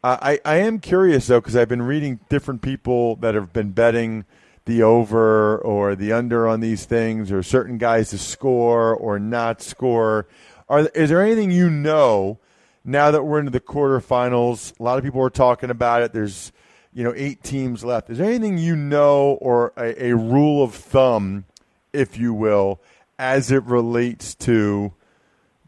I 0.02 0.40
I 0.44 0.56
am 0.56 0.80
curious 0.80 1.26
though 1.26 1.40
because 1.40 1.56
I've 1.56 1.68
been 1.68 1.82
reading 1.82 2.20
different 2.28 2.62
people 2.62 3.16
that 3.16 3.34
have 3.34 3.52
been 3.52 3.70
betting 3.70 4.24
the 4.66 4.82
over 4.82 5.58
or 5.58 5.94
the 5.94 6.12
under 6.12 6.46
on 6.46 6.60
these 6.60 6.84
things, 6.84 7.32
or 7.32 7.42
certain 7.42 7.78
guys 7.78 8.10
to 8.10 8.18
score 8.18 8.94
or 8.94 9.18
not 9.18 9.62
score. 9.62 10.26
Are 10.70 10.86
is 10.94 11.10
there 11.10 11.20
anything 11.20 11.50
you 11.50 11.68
know 11.68 12.38
now 12.84 13.10
that 13.10 13.24
we're 13.24 13.40
into 13.40 13.50
the 13.50 13.60
quarterfinals? 13.60 14.78
A 14.78 14.82
lot 14.82 14.98
of 14.98 15.04
people 15.04 15.20
are 15.20 15.28
talking 15.28 15.68
about 15.68 16.02
it. 16.02 16.12
There's 16.12 16.52
you 16.94 17.02
know 17.02 17.12
eight 17.16 17.42
teams 17.42 17.84
left. 17.84 18.08
Is 18.08 18.18
there 18.18 18.28
anything 18.28 18.56
you 18.56 18.76
know 18.76 19.32
or 19.40 19.72
a, 19.76 20.10
a 20.10 20.16
rule 20.16 20.62
of 20.62 20.72
thumb, 20.72 21.44
if 21.92 22.16
you 22.16 22.32
will, 22.32 22.80
as 23.18 23.50
it 23.50 23.64
relates 23.64 24.36
to 24.36 24.94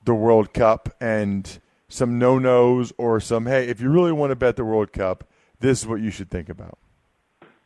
the 0.04 0.14
World 0.14 0.54
Cup 0.54 0.94
and 1.00 1.58
some 1.88 2.16
no 2.20 2.38
nos 2.38 2.92
or 2.96 3.18
some 3.18 3.46
hey, 3.46 3.66
if 3.66 3.80
you 3.80 3.90
really 3.90 4.12
want 4.12 4.30
to 4.30 4.36
bet 4.36 4.54
the 4.54 4.64
World 4.64 4.92
Cup, 4.92 5.24
this 5.58 5.80
is 5.80 5.86
what 5.86 6.00
you 6.00 6.12
should 6.12 6.30
think 6.30 6.48
about. 6.48 6.78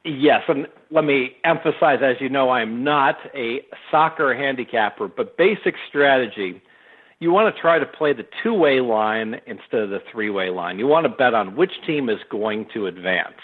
Yes, 0.04 0.42
and 0.48 0.68
let 0.90 1.04
me 1.04 1.36
emphasize, 1.44 1.98
as 2.00 2.16
you 2.18 2.30
know, 2.30 2.48
I'm 2.48 2.82
not 2.82 3.18
a 3.34 3.60
soccer 3.90 4.34
handicapper, 4.34 5.08
but 5.08 5.36
basic 5.36 5.74
strategy 5.88 6.62
you 7.20 7.30
want 7.30 7.54
to 7.54 7.60
try 7.60 7.78
to 7.78 7.86
play 7.86 8.12
the 8.12 8.26
two 8.42 8.54
way 8.54 8.80
line 8.80 9.40
instead 9.46 9.80
of 9.80 9.90
the 9.90 10.00
three 10.12 10.30
way 10.30 10.50
line. 10.50 10.78
You 10.78 10.86
want 10.86 11.04
to 11.04 11.08
bet 11.08 11.34
on 11.34 11.56
which 11.56 11.72
team 11.86 12.08
is 12.08 12.18
going 12.30 12.66
to 12.74 12.86
advance 12.86 13.40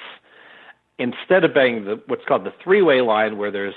instead 0.98 1.44
of 1.44 1.54
betting 1.54 1.84
the, 1.84 2.00
what's 2.06 2.24
called 2.26 2.44
the 2.44 2.52
three 2.62 2.82
way 2.82 3.00
line, 3.00 3.38
where 3.38 3.50
there's 3.50 3.74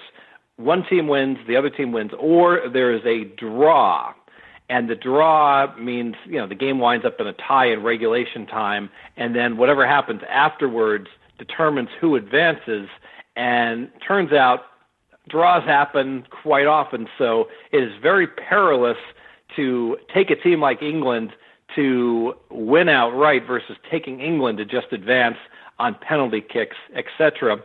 one 0.57 0.85
team 0.89 1.07
wins, 1.07 1.37
the 1.47 1.55
other 1.55 1.69
team 1.69 1.91
wins, 1.91 2.11
or 2.19 2.61
there 2.71 2.93
is 2.93 3.01
a 3.05 3.25
draw. 3.37 4.13
And 4.67 4.89
the 4.89 4.95
draw 4.95 5.75
means, 5.77 6.15
you 6.25 6.37
know, 6.37 6.47
the 6.47 6.55
game 6.55 6.79
winds 6.79 7.05
up 7.05 7.19
in 7.19 7.27
a 7.27 7.33
tie 7.33 7.67
in 7.67 7.83
regulation 7.83 8.47
time, 8.47 8.89
and 9.15 9.35
then 9.35 9.57
whatever 9.57 9.85
happens 9.85 10.21
afterwards 10.27 11.07
determines 11.37 11.89
who 12.01 12.15
advances. 12.15 12.87
And 13.35 13.89
turns 14.05 14.31
out 14.31 14.61
draws 15.29 15.63
happen 15.63 16.25
quite 16.41 16.65
often, 16.65 17.07
so 17.17 17.47
it 17.71 17.83
is 17.83 17.91
very 18.01 18.27
perilous 18.27 18.97
to 19.55 19.97
take 20.13 20.29
a 20.29 20.35
team 20.35 20.61
like 20.61 20.81
England 20.81 21.31
to 21.75 22.35
win 22.49 22.89
outright 22.89 23.45
versus 23.45 23.75
taking 23.89 24.21
England 24.21 24.57
to 24.59 24.65
just 24.65 24.87
advance 24.91 25.37
on 25.79 25.95
penalty 25.95 26.41
kicks, 26.41 26.77
etc. 26.95 27.57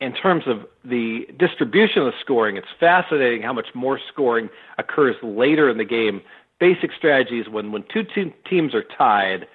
In 0.00 0.14
terms 0.14 0.44
of 0.46 0.66
the 0.84 1.26
distribution 1.38 2.06
of 2.06 2.14
scoring, 2.20 2.56
it's 2.56 2.68
fascinating 2.78 3.42
how 3.42 3.52
much 3.52 3.68
more 3.74 4.00
scoring 4.08 4.48
occurs 4.78 5.16
later 5.22 5.68
in 5.68 5.76
the 5.76 5.84
game. 5.84 6.22
Basic 6.58 6.92
strategies 6.96 7.48
when 7.48 7.72
when 7.72 7.84
two 7.92 8.04
te- 8.04 8.34
teams 8.48 8.74
are 8.74 8.84
tied, 8.84 9.46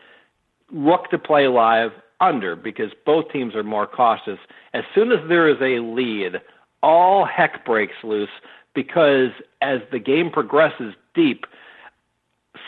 look 0.72 1.10
to 1.10 1.18
play 1.18 1.48
live 1.48 1.92
under 2.20 2.56
because 2.56 2.92
both 3.06 3.32
teams 3.32 3.56
are 3.56 3.64
more 3.64 3.88
cautious. 3.88 4.40
As 4.74 4.84
soon 4.94 5.12
as 5.12 5.20
there 5.28 5.48
is 5.48 5.58
a 5.62 5.80
lead, 5.84 6.42
all 6.82 7.26
heck 7.26 7.66
breaks 7.66 7.96
loose 8.04 8.30
because 8.74 9.32
as 9.62 9.80
the 9.92 10.00
game 10.00 10.30
progresses 10.30 10.94
deep, 11.14 11.46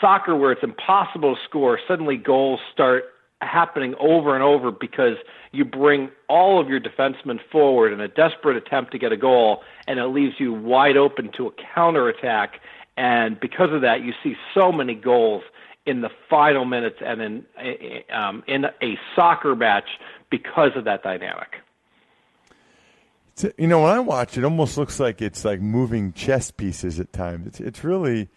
soccer 0.00 0.36
where 0.36 0.52
it's 0.52 0.62
impossible 0.62 1.34
to 1.34 1.40
score, 1.44 1.78
suddenly 1.86 2.16
goals 2.16 2.60
start 2.72 3.04
happening 3.40 3.94
over 4.00 4.34
and 4.34 4.42
over 4.42 4.70
because 4.70 5.16
you 5.52 5.64
bring 5.64 6.10
all 6.28 6.60
of 6.60 6.68
your 6.68 6.80
defensemen 6.80 7.38
forward 7.50 7.92
in 7.92 8.00
a 8.00 8.08
desperate 8.08 8.56
attempt 8.56 8.92
to 8.92 8.98
get 8.98 9.12
a 9.12 9.16
goal, 9.16 9.62
and 9.86 9.98
it 9.98 10.06
leaves 10.06 10.34
you 10.38 10.52
wide 10.52 10.96
open 10.96 11.30
to 11.36 11.46
a 11.46 11.50
counterattack. 11.74 12.60
And 12.96 13.38
because 13.38 13.72
of 13.72 13.82
that, 13.82 14.02
you 14.02 14.12
see 14.22 14.34
so 14.54 14.72
many 14.72 14.94
goals 14.94 15.44
in 15.86 16.00
the 16.02 16.10
final 16.28 16.64
minutes 16.64 16.98
and 17.00 17.22
in 17.22 17.46
um, 18.12 18.42
in 18.46 18.66
a 18.82 18.98
soccer 19.14 19.54
match 19.54 19.88
because 20.30 20.72
of 20.76 20.84
that 20.84 21.02
dynamic. 21.02 21.56
You 23.56 23.68
know, 23.68 23.82
when 23.82 23.92
I 23.92 24.00
watch 24.00 24.36
it, 24.36 24.42
almost 24.42 24.76
looks 24.76 24.98
like 24.98 25.22
it's 25.22 25.44
like 25.44 25.60
moving 25.60 26.12
chess 26.12 26.50
pieces 26.50 26.98
at 26.98 27.12
times. 27.12 27.46
It's 27.46 27.60
it's 27.60 27.84
really 27.84 28.28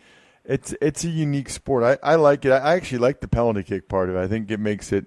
it's 0.46 0.74
it's 0.82 1.04
a 1.04 1.10
unique 1.10 1.50
sport. 1.50 1.84
I, 1.84 2.12
I 2.12 2.16
like 2.16 2.46
it. 2.46 2.52
I 2.52 2.76
actually 2.76 3.00
like 3.00 3.22
the 3.22 3.28
penalty 3.28 3.64
kick 3.64 3.88
part 3.88 4.10
of 4.10 4.16
it. 4.16 4.20
I 4.20 4.28
think 4.28 4.50
it 4.52 4.60
makes 4.60 4.92
it 4.92 5.06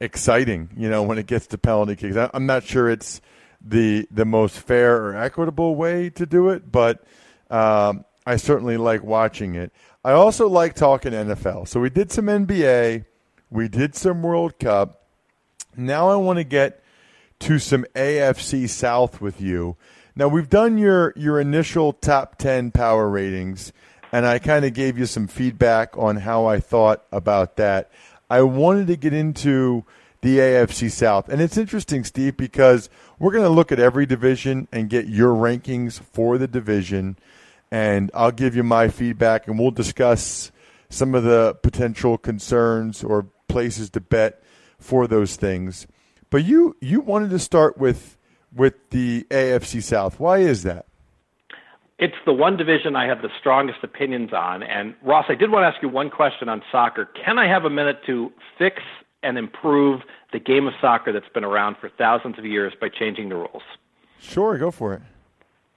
exciting. 0.00 0.70
You 0.76 0.88
know, 0.88 1.02
when 1.02 1.18
it 1.18 1.26
gets 1.26 1.46
to 1.48 1.58
penalty 1.58 1.96
kicks, 1.96 2.16
I, 2.16 2.30
I'm 2.32 2.46
not 2.46 2.64
sure 2.64 2.88
it's 2.88 3.20
the 3.60 4.06
the 4.10 4.24
most 4.24 4.58
fair 4.58 4.96
or 4.96 5.16
equitable 5.16 5.74
way 5.74 6.10
to 6.10 6.26
do 6.26 6.48
it, 6.50 6.70
but 6.70 7.04
um, 7.50 8.04
I 8.26 8.36
certainly 8.36 8.76
like 8.76 9.02
watching 9.02 9.54
it. 9.54 9.72
I 10.04 10.12
also 10.12 10.48
like 10.48 10.74
talking 10.74 11.12
NFL. 11.12 11.68
So 11.68 11.80
we 11.80 11.90
did 11.90 12.12
some 12.12 12.26
NBA, 12.26 13.04
we 13.50 13.68
did 13.68 13.94
some 13.94 14.22
World 14.22 14.58
Cup. 14.58 15.02
Now 15.76 16.08
I 16.08 16.16
want 16.16 16.38
to 16.38 16.44
get 16.44 16.82
to 17.40 17.58
some 17.58 17.84
AFC 17.94 18.68
South 18.68 19.20
with 19.20 19.40
you. 19.40 19.76
Now 20.14 20.28
we've 20.28 20.48
done 20.48 20.78
your 20.78 21.12
your 21.16 21.40
initial 21.40 21.92
top 21.92 22.38
ten 22.38 22.70
power 22.70 23.08
ratings 23.08 23.72
and 24.12 24.26
I 24.26 24.38
kind 24.38 24.64
of 24.64 24.74
gave 24.74 24.98
you 24.98 25.06
some 25.06 25.26
feedback 25.26 25.96
on 25.96 26.16
how 26.16 26.46
I 26.46 26.60
thought 26.60 27.04
about 27.12 27.56
that. 27.56 27.90
I 28.30 28.42
wanted 28.42 28.86
to 28.88 28.96
get 28.96 29.12
into 29.12 29.84
the 30.20 30.38
AFC 30.38 30.90
South. 30.90 31.28
And 31.28 31.40
it's 31.40 31.56
interesting, 31.56 32.04
Steve, 32.04 32.36
because 32.36 32.90
we're 33.18 33.32
going 33.32 33.44
to 33.44 33.50
look 33.50 33.70
at 33.70 33.78
every 33.78 34.06
division 34.06 34.68
and 34.72 34.90
get 34.90 35.06
your 35.06 35.34
rankings 35.34 36.00
for 36.00 36.38
the 36.38 36.48
division. 36.48 37.16
And 37.70 38.10
I'll 38.14 38.32
give 38.32 38.56
you 38.56 38.62
my 38.62 38.88
feedback, 38.88 39.46
and 39.46 39.58
we'll 39.58 39.70
discuss 39.70 40.50
some 40.88 41.14
of 41.14 41.22
the 41.22 41.54
potential 41.62 42.16
concerns 42.16 43.04
or 43.04 43.26
places 43.46 43.90
to 43.90 44.00
bet 44.00 44.42
for 44.78 45.06
those 45.06 45.36
things. 45.36 45.86
But 46.30 46.44
you 46.44 46.76
you 46.80 47.00
wanted 47.00 47.30
to 47.30 47.38
start 47.38 47.78
with 47.78 48.16
with 48.54 48.90
the 48.90 49.24
AFC 49.30 49.82
South. 49.82 50.18
Why 50.18 50.38
is 50.38 50.62
that? 50.62 50.86
It's 51.98 52.14
the 52.24 52.32
one 52.32 52.56
division 52.56 52.94
I 52.94 53.06
have 53.06 53.22
the 53.22 53.30
strongest 53.40 53.78
opinions 53.82 54.32
on. 54.32 54.62
And 54.62 54.94
Ross, 55.02 55.26
I 55.28 55.34
did 55.34 55.50
want 55.50 55.64
to 55.64 55.66
ask 55.66 55.82
you 55.82 55.88
one 55.88 56.10
question 56.10 56.48
on 56.48 56.62
soccer. 56.70 57.06
Can 57.06 57.38
I 57.38 57.48
have 57.48 57.64
a 57.64 57.70
minute 57.70 58.00
to 58.06 58.32
fix 58.56 58.82
and 59.24 59.36
improve 59.36 60.02
the 60.32 60.38
game 60.38 60.68
of 60.68 60.74
soccer 60.80 61.12
that's 61.12 61.28
been 61.34 61.44
around 61.44 61.76
for 61.80 61.88
thousands 61.88 62.38
of 62.38 62.44
years 62.44 62.72
by 62.80 62.88
changing 62.88 63.30
the 63.30 63.34
rules? 63.34 63.62
Sure, 64.20 64.56
go 64.58 64.70
for 64.70 64.94
it. 64.94 65.02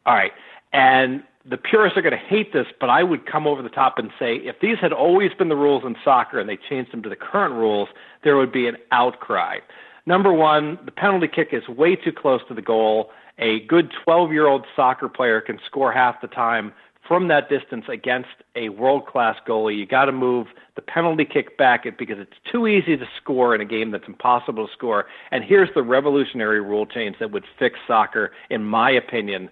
All 0.06 0.14
right. 0.14 0.32
And 0.74 1.24
the 1.44 1.58
purists 1.58 1.98
are 1.98 2.04
going 2.04 2.12
to 2.12 2.18
hate 2.18 2.54
this, 2.54 2.68
but 2.80 2.90
I 2.90 3.02
would 3.02 3.26
come 3.26 3.48
over 3.48 3.64
the 3.64 3.70
top 3.70 3.98
and 3.98 4.12
say 4.20 4.36
if 4.36 4.60
these 4.62 4.78
had 4.80 4.94
always 4.94 5.32
been 5.34 5.50
the 5.50 5.56
rules 5.56 5.84
in 5.84 5.96
soccer 6.04 6.40
and 6.40 6.48
they 6.48 6.58
changed 6.70 6.94
them 6.94 7.02
to 7.02 7.10
the 7.10 7.16
current 7.16 7.56
rules, 7.56 7.90
there 8.24 8.38
would 8.38 8.52
be 8.52 8.68
an 8.68 8.78
outcry. 8.92 9.58
Number 10.06 10.32
one, 10.32 10.78
the 10.86 10.92
penalty 10.92 11.28
kick 11.28 11.50
is 11.52 11.68
way 11.68 11.96
too 11.96 12.12
close 12.12 12.42
to 12.48 12.54
the 12.54 12.62
goal. 12.62 13.10
A 13.42 13.62
good 13.62 13.92
12 14.04 14.32
year 14.32 14.48
old 14.48 14.66
soccer 14.76 15.10
player 15.10 15.42
can 15.42 15.60
score 15.66 15.92
half 15.92 16.22
the 16.22 16.28
time 16.28 16.74
from 17.08 17.28
that 17.28 17.50
distance 17.50 17.86
against 17.90 18.30
a 18.56 18.70
world 18.70 19.08
class 19.08 19.36
goalie. 19.48 19.78
You 19.78 19.88
got 19.88 20.06
to 20.06 20.12
move 20.12 20.48
the 20.76 20.82
penalty 20.82 21.26
kick 21.26 21.58
back 21.58 21.84
because 21.98 22.20
it's 22.20 22.38
too 22.50 22.68
easy 22.68 22.96
to 22.96 23.06
score 23.22 23.56
in 23.56 23.60
a 23.60 23.66
game 23.66 23.92
that's 23.92 24.08
impossible 24.08 24.68
to 24.68 24.74
score. 24.74 25.08
And 25.32 25.44
here's 25.44 25.70
the 25.74 25.82
revolutionary 25.82 26.62
rule 26.62 26.86
change 26.86 27.18
that 27.20 27.32
would 27.32 27.44
fix 27.58 27.80
soccer, 27.88 28.32
in 28.50 28.64
my 28.64 28.92
opinion. 28.92 29.50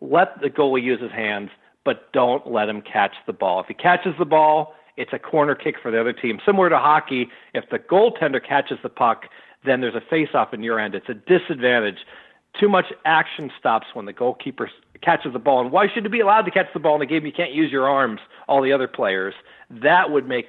Let 0.00 0.40
the 0.42 0.50
goalie 0.50 0.82
use 0.82 1.00
his 1.00 1.12
hands, 1.12 1.50
but 1.84 2.12
don't 2.12 2.46
let 2.50 2.68
him 2.68 2.82
catch 2.82 3.14
the 3.26 3.32
ball. 3.32 3.60
If 3.60 3.66
he 3.68 3.74
catches 3.74 4.14
the 4.18 4.24
ball, 4.24 4.74
it's 4.96 5.12
a 5.12 5.18
corner 5.18 5.54
kick 5.54 5.76
for 5.80 5.92
the 5.92 6.00
other 6.00 6.12
team. 6.12 6.40
Similar 6.44 6.70
to 6.70 6.78
hockey, 6.78 7.28
if 7.54 7.70
the 7.70 7.78
goaltender 7.78 8.44
catches 8.44 8.78
the 8.82 8.88
puck, 8.88 9.26
then 9.64 9.80
there's 9.80 9.94
a 9.94 10.02
face 10.10 10.30
off 10.34 10.52
in 10.52 10.62
your 10.62 10.78
end. 10.78 10.94
It's 10.94 11.08
a 11.08 11.14
disadvantage. 11.14 11.98
Too 12.58 12.68
much 12.68 12.86
action 13.04 13.50
stops 13.58 13.86
when 13.94 14.06
the 14.06 14.12
goalkeeper 14.12 14.70
catches 15.02 15.32
the 15.32 15.38
ball. 15.38 15.60
And 15.60 15.70
why 15.70 15.86
should 15.92 16.04
you 16.04 16.10
be 16.10 16.20
allowed 16.20 16.42
to 16.42 16.50
catch 16.50 16.66
the 16.74 16.80
ball 16.80 16.96
in 16.96 17.02
a 17.02 17.06
game 17.06 17.24
you 17.24 17.32
can't 17.32 17.52
use 17.52 17.70
your 17.70 17.88
arms, 17.88 18.20
all 18.48 18.62
the 18.62 18.72
other 18.72 18.88
players? 18.88 19.34
That 19.70 20.10
would 20.10 20.26
make 20.26 20.46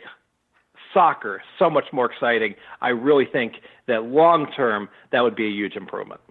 soccer 0.93 1.41
so 1.59 1.69
much 1.69 1.85
more 1.91 2.11
exciting. 2.11 2.55
I 2.81 2.89
really 2.89 3.25
think 3.25 3.55
that 3.87 4.05
long 4.05 4.51
term, 4.55 4.89
that 5.11 5.21
would 5.21 5.35
be 5.35 5.45
a 5.45 5.51
huge 5.51 5.75
improvement. 5.75 6.21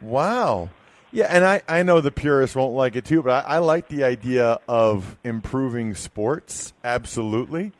Wow. 0.00 0.70
Yeah, 1.12 1.26
and 1.30 1.44
I, 1.44 1.62
I 1.68 1.82
know 1.82 2.00
the 2.00 2.10
purists 2.10 2.54
won't 2.54 2.74
like 2.74 2.96
it 2.96 3.04
too, 3.04 3.22
but 3.22 3.46
I, 3.46 3.56
I 3.56 3.58
like 3.58 3.88
the 3.88 4.04
idea 4.04 4.58
of 4.68 5.16
improving 5.24 5.94
sports. 5.94 6.74
Absolutely. 6.84 7.72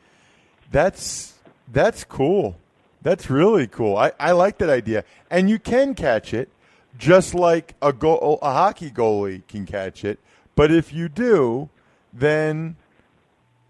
That's 0.71 1.35
that's 1.71 2.03
cool. 2.03 2.57
That's 3.01 3.29
really 3.29 3.67
cool. 3.67 3.95
I, 3.97 4.11
I 4.19 4.31
like 4.31 4.57
that 4.57 4.69
idea. 4.69 5.03
And 5.29 5.49
you 5.49 5.59
can 5.59 5.93
catch 5.93 6.33
it 6.33 6.49
just 6.97 7.33
like 7.33 7.75
a 7.81 7.93
go- 7.93 8.39
a 8.41 8.51
hockey 8.51 8.91
goalie 8.91 9.45
can 9.47 9.65
catch 9.65 10.03
it. 10.03 10.19
But 10.55 10.71
if 10.71 10.93
you 10.93 11.09
do, 11.09 11.69
then 12.11 12.75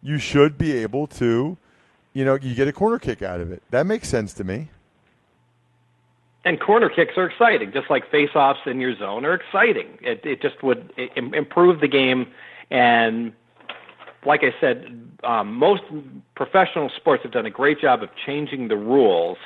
you 0.01 0.17
should 0.17 0.57
be 0.57 0.71
able 0.73 1.07
to, 1.07 1.57
you 2.13 2.25
know, 2.25 2.35
you 2.35 2.55
get 2.55 2.67
a 2.67 2.73
corner 2.73 2.99
kick 2.99 3.21
out 3.21 3.41
of 3.41 3.51
it. 3.51 3.61
That 3.71 3.85
makes 3.85 4.07
sense 4.07 4.33
to 4.35 4.43
me. 4.43 4.69
And 6.45 6.61
corner 6.61 6.89
kicks 6.89 7.17
are 7.17 7.25
exciting, 7.25 7.73
just 7.73 7.89
like 7.89 8.09
face-offs 8.09 8.61
in 8.65 8.79
your 8.79 8.95
zone 8.97 9.25
are 9.25 9.33
exciting. 9.33 9.97
It, 10.01 10.25
it 10.25 10.41
just 10.41 10.63
would 10.63 10.93
improve 11.15 11.81
the 11.81 11.89
game 11.89 12.27
and 12.69 13.33
like 14.25 14.43
I 14.43 14.53
said, 14.59 15.09
um, 15.23 15.53
most 15.53 15.83
professional 16.35 16.89
sports 16.89 17.23
have 17.23 17.31
done 17.31 17.45
a 17.45 17.49
great 17.49 17.79
job 17.79 18.03
of 18.03 18.09
changing 18.25 18.67
the 18.67 18.75
rules. 18.75 19.37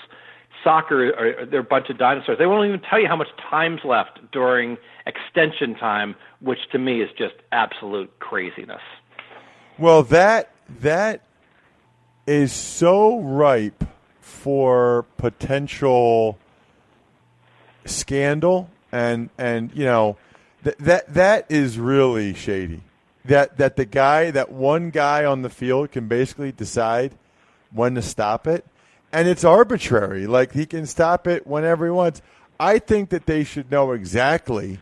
Soccer, 0.64 1.14
are, 1.14 1.46
they're 1.46 1.62
a 1.62 1.64
bunch 1.64 1.90
of 1.90 1.98
dinosaurs. 1.98 2.38
They 2.38 2.46
won't 2.46 2.68
even 2.68 2.82
tell 2.82 3.00
you 3.00 3.08
how 3.08 3.16
much 3.16 3.30
time's 3.50 3.82
left 3.84 4.20
during 4.32 4.78
extension 5.06 5.76
time, 5.76 6.16
which 6.40 6.60
to 6.72 6.80
me 6.80 7.02
is 7.02 7.10
just 7.18 7.36
absolute 7.52 8.20
craziness. 8.20 8.82
Well, 9.78 10.04
that 10.04 10.52
that 10.80 11.22
is 12.28 12.54
so 12.54 13.20
ripe 13.20 13.84
for 14.20 15.06
potential 15.18 16.38
scandal, 17.86 18.70
and 18.92 19.30
and 19.38 19.72
you 19.74 19.86
know 19.86 20.18
that 20.64 20.78
that 20.80 21.14
that 21.14 21.46
is 21.50 21.80
really 21.80 22.34
shady 22.34 22.82
that 23.26 23.58
that 23.58 23.76
the 23.76 23.86
guy 23.86 24.32
that 24.32 24.52
one 24.52 24.90
guy 24.90 25.26
on 25.26 25.42
the 25.42 25.50
field 25.50 25.92
can 25.92 26.08
basically 26.08 26.52
decide 26.52 27.14
when 27.72 27.96
to 27.96 28.02
stop 28.02 28.48
it 28.48 28.66
and 29.12 29.28
it's 29.28 29.44
arbitrary. 29.44 30.28
Like 30.28 30.54
he 30.54 30.66
can 30.66 30.86
stop 30.86 31.28
it 31.28 31.46
whenever 31.46 31.86
he 31.86 31.92
wants. 31.92 32.22
I 32.60 32.80
think 32.80 33.10
that 33.10 33.26
they 33.26 33.44
should 33.44 33.72
know 33.72 33.92
exactly 33.92 34.80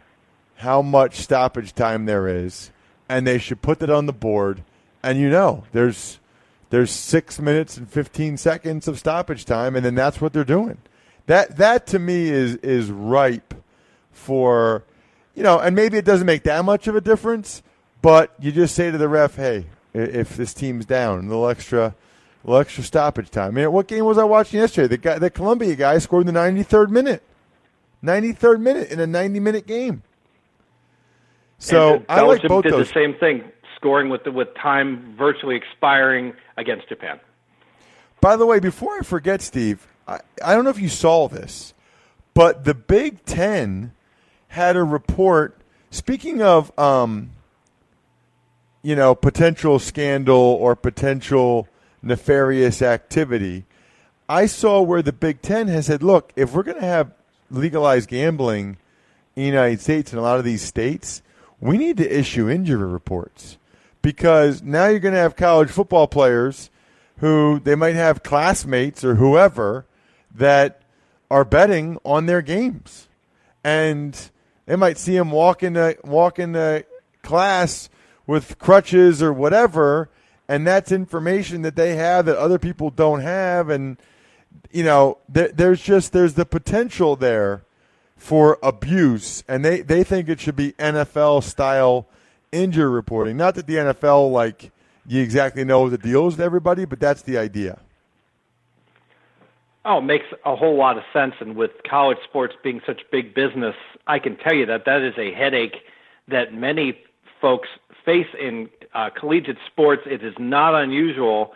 how 0.57 0.81
much 0.81 1.15
stoppage 1.15 1.73
time 1.73 2.05
there 2.05 2.27
is 2.27 2.71
and 3.07 3.25
they 3.25 3.37
should 3.37 3.61
put 3.61 3.79
that 3.79 3.89
on 3.89 4.05
the 4.05 4.13
board. 4.13 4.63
And 5.01 5.19
you 5.19 5.29
know 5.29 5.63
there's 5.71 6.19
there's 6.69 6.91
6 6.91 7.39
minutes 7.39 7.77
and 7.77 7.89
15 7.89 8.37
seconds 8.37 8.87
of 8.87 8.99
stoppage 8.99 9.45
time 9.45 9.75
and 9.75 9.83
then 9.83 9.95
that's 9.95 10.21
what 10.21 10.33
they're 10.33 10.43
doing. 10.43 10.77
That 11.25 11.57
that 11.57 11.87
to 11.87 11.99
me 11.99 12.29
is 12.29 12.55
is 12.57 12.91
ripe 12.91 13.53
for 14.11 14.83
you 15.35 15.43
know 15.43 15.59
and 15.59 15.75
maybe 15.75 15.97
it 15.97 16.05
doesn't 16.05 16.27
make 16.27 16.43
that 16.43 16.65
much 16.65 16.87
of 16.87 16.95
a 16.95 17.01
difference 17.01 17.63
but 18.01 18.33
you 18.39 18.51
just 18.51 18.75
say 18.75 18.91
to 18.91 18.97
the 18.97 19.09
ref, 19.09 19.35
"Hey, 19.35 19.65
if 19.93 20.37
this 20.37 20.53
team's 20.53 20.85
down, 20.85 21.19
a 21.19 21.21
little 21.27 21.49
extra, 21.49 21.95
little 22.43 22.59
extra 22.59 22.83
stoppage 22.83 23.29
time." 23.29 23.53
Man, 23.55 23.71
what 23.71 23.87
game 23.87 24.05
was 24.05 24.17
I 24.17 24.23
watching 24.23 24.59
yesterday? 24.59 24.87
The 24.87 24.97
guy, 24.97 25.19
the 25.19 25.29
Colombia 25.29 25.75
guy, 25.75 25.97
scored 25.99 26.27
in 26.27 26.33
the 26.33 26.39
93rd 26.39 26.89
minute. 26.89 27.23
93rd 28.03 28.61
minute 28.61 28.91
in 28.91 28.99
a 28.99 29.05
90-minute 29.05 29.67
game. 29.67 30.03
So 31.57 32.03
I 32.07 32.21
like 32.21 32.41
both 32.43 32.63
did 32.63 32.73
those. 32.73 32.87
the 32.87 32.93
same 32.93 33.13
thing, 33.15 33.43
scoring 33.75 34.09
with 34.09 34.23
the, 34.23 34.31
with 34.31 34.47
time 34.55 35.15
virtually 35.17 35.57
expiring 35.57 36.33
against 36.55 36.87
Japan. 36.87 37.19
By 38.21 38.37
the 38.37 38.45
way, 38.45 38.59
before 38.59 38.97
I 38.97 39.01
forget, 39.01 39.41
Steve, 39.41 39.85
I, 40.07 40.19
I 40.43 40.55
don't 40.55 40.63
know 40.63 40.69
if 40.69 40.79
you 40.79 40.89
saw 40.89 41.27
this, 41.27 41.73
but 42.33 42.63
the 42.63 42.73
Big 42.73 43.25
Ten 43.25 43.91
had 44.49 44.77
a 44.77 44.83
report. 44.83 45.57
Speaking 45.91 46.41
of 46.41 46.77
um, 46.79 47.31
you 48.81 48.95
know, 48.95 49.15
potential 49.15 49.79
scandal 49.79 50.37
or 50.37 50.75
potential 50.75 51.67
nefarious 52.01 52.81
activity. 52.81 53.65
I 54.27 54.45
saw 54.45 54.81
where 54.81 55.01
the 55.01 55.13
Big 55.13 55.41
Ten 55.41 55.67
has 55.67 55.87
said, 55.87 56.03
look, 56.03 56.31
if 56.35 56.53
we're 56.53 56.63
going 56.63 56.79
to 56.79 56.85
have 56.85 57.11
legalized 57.49 58.09
gambling 58.09 58.77
in 59.35 59.43
the 59.43 59.47
United 59.47 59.81
States 59.81 60.11
and 60.11 60.19
a 60.19 60.23
lot 60.23 60.39
of 60.39 60.45
these 60.45 60.61
states, 60.61 61.21
we 61.59 61.77
need 61.77 61.97
to 61.97 62.19
issue 62.19 62.49
injury 62.49 62.87
reports 62.87 63.57
because 64.01 64.61
now 64.61 64.87
you're 64.87 64.99
going 64.99 65.13
to 65.13 65.19
have 65.19 65.35
college 65.35 65.69
football 65.69 66.07
players 66.07 66.69
who 67.17 67.59
they 67.59 67.75
might 67.75 67.95
have 67.95 68.23
classmates 68.23 69.03
or 69.03 69.15
whoever 69.15 69.85
that 70.33 70.81
are 71.29 71.45
betting 71.45 71.97
on 72.05 72.25
their 72.25 72.41
games, 72.41 73.07
and 73.63 74.31
they 74.65 74.75
might 74.75 74.97
see 74.97 75.17
them 75.17 75.31
walk 75.31 75.61
into 75.63 75.97
walk 76.03 76.39
into 76.39 76.85
class 77.21 77.89
with 78.25 78.57
crutches 78.57 79.21
or 79.21 79.33
whatever, 79.33 80.09
and 80.49 80.65
that's 80.65 80.91
information 80.91 81.61
that 81.61 81.75
they 81.75 81.95
have 81.95 82.25
that 82.25 82.35
other 82.35 82.57
people 82.57 82.89
don't 82.89 83.21
have, 83.21 83.69
and 83.69 83.97
you 84.71 84.83
know, 84.83 85.19
th- 85.31 85.51
there's 85.53 85.81
just 85.81 86.11
there's 86.11 86.33
the 86.33 86.45
potential 86.45 87.15
there 87.15 87.61
for 88.17 88.57
abuse, 88.63 89.43
and 89.47 89.63
they 89.63 89.81
they 89.81 90.03
think 90.03 90.27
it 90.27 90.39
should 90.39 90.55
be 90.55 90.73
NFL 90.73 91.43
style 91.43 92.07
injury 92.51 92.89
reporting. 92.89 93.37
Not 93.37 93.53
that 93.55 93.67
the 93.67 93.75
NFL 93.75 94.31
like 94.31 94.71
you 95.05 95.21
exactly 95.21 95.63
know 95.63 95.87
the 95.87 95.99
deals 95.99 96.33
with 96.33 96.41
everybody, 96.41 96.83
but 96.83 96.99
that's 96.99 97.21
the 97.21 97.37
idea. 97.37 97.79
Oh, 99.85 99.99
it 99.99 100.01
makes 100.01 100.25
a 100.45 100.55
whole 100.55 100.75
lot 100.75 100.97
of 100.97 101.03
sense. 101.13 101.35
And 101.39 101.55
with 101.55 101.71
college 101.87 102.17
sports 102.27 102.55
being 102.63 102.81
such 102.85 103.01
big 103.11 103.35
business, 103.35 103.75
I 104.07 104.17
can 104.17 104.35
tell 104.35 104.53
you 104.53 104.65
that 104.65 104.85
that 104.85 105.01
is 105.01 105.13
a 105.17 105.31
headache 105.31 105.77
that 106.27 106.53
many 106.53 106.99
folks 107.39 107.69
face 108.05 108.27
in 108.39 108.69
uh, 108.93 109.09
collegiate 109.17 109.57
sports, 109.71 110.03
it 110.05 110.23
is 110.23 110.33
not 110.39 110.75
unusual 110.75 111.53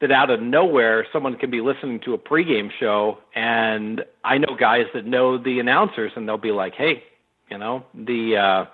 that 0.00 0.10
out 0.10 0.30
of 0.30 0.42
nowhere 0.42 1.06
someone 1.12 1.36
can 1.36 1.50
be 1.50 1.60
listening 1.60 2.00
to 2.00 2.14
a 2.14 2.18
pregame 2.18 2.70
show, 2.78 3.18
and 3.34 4.04
I 4.24 4.38
know 4.38 4.56
guys 4.58 4.86
that 4.94 5.06
know 5.06 5.38
the 5.38 5.60
announcers, 5.60 6.12
and 6.16 6.28
they'll 6.28 6.38
be 6.38 6.52
like, 6.52 6.74
"Hey, 6.74 7.04
you 7.50 7.58
know 7.58 7.84
the." 7.94 8.36
Uh, 8.36 8.64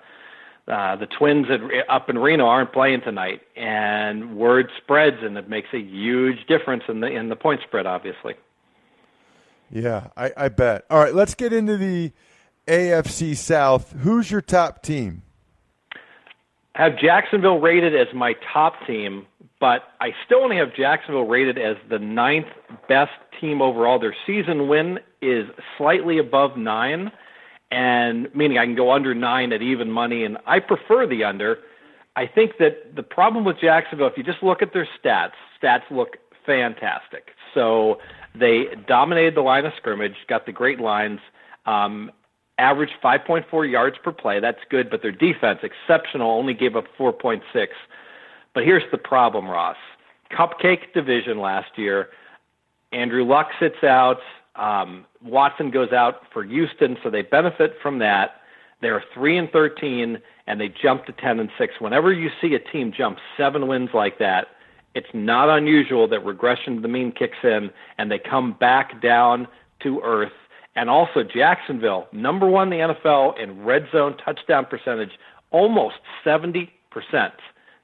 uh, 0.69 0.95
the 0.95 1.07
Twins 1.07 1.47
at, 1.49 1.61
up 1.89 2.11
in 2.11 2.17
Reno 2.19 2.45
aren't 2.45 2.71
playing 2.71 3.01
tonight, 3.01 3.41
and 3.55 4.37
word 4.37 4.69
spreads, 4.77 5.17
and 5.23 5.35
it 5.35 5.49
makes 5.49 5.69
a 5.73 5.79
huge 5.79 6.45
difference 6.47 6.83
in 6.87 6.99
the 6.99 7.07
in 7.07 7.29
the 7.29 7.35
point 7.35 7.61
spread, 7.65 7.87
obviously. 7.87 8.35
Yeah, 9.71 10.09
I, 10.15 10.31
I 10.37 10.49
bet. 10.49 10.85
All 10.89 10.99
right, 10.99 11.13
let's 11.13 11.33
get 11.33 11.53
into 11.53 11.75
the 11.75 12.11
AFC 12.67 13.35
South. 13.35 13.93
Who's 13.93 14.29
your 14.29 14.41
top 14.41 14.83
team? 14.83 15.23
Have 16.75 16.97
Jacksonville 16.97 17.59
rated 17.59 17.95
as 17.95 18.07
my 18.13 18.33
top 18.53 18.73
team, 18.85 19.25
but 19.59 19.83
I 19.99 20.13
still 20.25 20.39
only 20.39 20.57
have 20.57 20.73
Jacksonville 20.75 21.27
rated 21.27 21.57
as 21.57 21.75
the 21.89 21.99
ninth 21.99 22.47
best 22.87 23.11
team 23.41 23.61
overall. 23.61 23.99
Their 23.99 24.15
season 24.25 24.67
win 24.67 24.99
is 25.21 25.45
slightly 25.77 26.17
above 26.19 26.57
nine, 26.57 27.11
and 27.71 28.33
meaning 28.33 28.57
I 28.57 28.65
can 28.65 28.75
go 28.75 28.91
under 28.91 29.13
nine 29.13 29.51
at 29.51 29.61
even 29.61 29.91
money, 29.91 30.23
and 30.23 30.37
I 30.45 30.59
prefer 30.59 31.05
the 31.07 31.23
under. 31.23 31.59
I 32.15 32.27
think 32.27 32.53
that 32.59 32.95
the 32.95 33.03
problem 33.03 33.45
with 33.45 33.57
Jacksonville, 33.59 34.07
if 34.07 34.17
you 34.17 34.23
just 34.23 34.43
look 34.43 34.61
at 34.61 34.73
their 34.73 34.87
stats, 35.03 35.31
stats 35.61 35.89
look 35.91 36.17
fantastic. 36.45 37.29
So 37.53 37.99
they 38.37 38.65
dominated 38.87 39.35
the 39.35 39.41
line 39.41 39.65
of 39.65 39.73
scrimmage, 39.77 40.15
got 40.27 40.45
the 40.45 40.51
great 40.51 40.79
lines. 40.79 41.19
Um, 41.65 42.11
averaged 42.59 42.93
5.4 43.03 43.71
yards 43.71 43.97
per 44.03 44.11
play. 44.11 44.39
That's 44.39 44.59
good, 44.69 44.89
but 44.89 45.01
their 45.01 45.11
defense, 45.11 45.59
exceptional, 45.63 46.29
only 46.29 46.53
gave 46.53 46.75
up 46.75 46.85
4.6. 46.97 47.41
But 48.53 48.63
here's 48.63 48.83
the 48.91 48.97
problem, 48.97 49.47
Ross. 49.47 49.77
Cupcake 50.31 50.93
division 50.93 51.39
last 51.39 51.77
year. 51.77 52.09
Andrew 52.91 53.23
Luck 53.23 53.47
sits 53.59 53.83
out. 53.83 54.19
Um, 54.55 55.05
Watson 55.23 55.71
goes 55.71 55.91
out 55.91 56.21
for 56.33 56.43
Houston, 56.43 56.97
so 57.01 57.09
they 57.09 57.21
benefit 57.21 57.75
from 57.81 57.99
that. 57.99 58.41
They're 58.81 59.03
three 59.13 59.37
and 59.37 59.49
thirteen, 59.51 60.19
and 60.47 60.59
they 60.59 60.69
jump 60.69 61.05
to 61.05 61.11
ten 61.13 61.39
and 61.39 61.49
six. 61.57 61.75
Whenever 61.79 62.11
you 62.13 62.29
see 62.41 62.53
a 62.55 62.59
team 62.59 62.93
jump 62.95 63.17
seven 63.37 63.67
wins 63.67 63.89
like 63.93 64.19
that, 64.19 64.47
it's 64.95 65.09
not 65.13 65.49
unusual 65.49 66.07
that 66.07 66.25
regression 66.25 66.75
to 66.77 66.81
the 66.81 66.87
mean 66.87 67.11
kicks 67.11 67.37
in, 67.43 67.71
and 67.97 68.11
they 68.11 68.19
come 68.19 68.53
back 68.53 69.01
down 69.01 69.47
to 69.81 70.01
earth. 70.03 70.31
And 70.79 70.89
also 70.89 71.23
Jacksonville, 71.23 72.07
number 72.13 72.47
one 72.47 72.71
in 72.71 72.79
the 72.79 72.93
NFL 72.93 73.37
in 73.37 73.65
red 73.65 73.87
zone 73.91 74.15
touchdown 74.15 74.65
percentage, 74.65 75.11
almost 75.51 75.95
seventy 76.23 76.71
percent. 76.89 77.33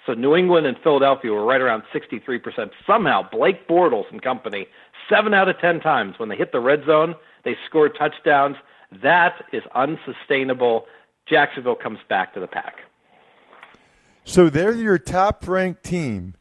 So 0.05 0.13
New 0.13 0.33
England 0.33 0.65
and 0.65 0.77
Philadelphia 0.81 1.29
were 1.31 1.43
right 1.43 1.59
around 1.59 1.83
63%. 1.93 2.69
Somehow, 2.87 3.27
Blake 3.29 3.67
Bortles 3.67 4.05
and 4.11 4.21
company, 4.21 4.67
seven 5.09 5.33
out 5.33 5.49
of 5.49 5.59
10 5.59 5.81
times 5.81 6.19
when 6.19 6.29
they 6.29 6.37
hit 6.37 6.53
the 6.53 6.59
red 6.61 6.85
zone, 6.85 7.15
they 7.43 7.57
score 7.65 7.89
touchdowns. 7.89 8.55
That 9.03 9.43
is 9.51 9.63
unsustainable. 9.73 10.85
Jacksonville 11.27 11.75
comes 11.75 11.99
back 12.07 12.33
to 12.35 12.39
the 12.39 12.47
pack. 12.47 12.75
So 14.23 14.49
they're 14.49 14.73
your 14.73 14.99
top 14.99 15.45
ranked 15.47 15.83
team 15.83 16.35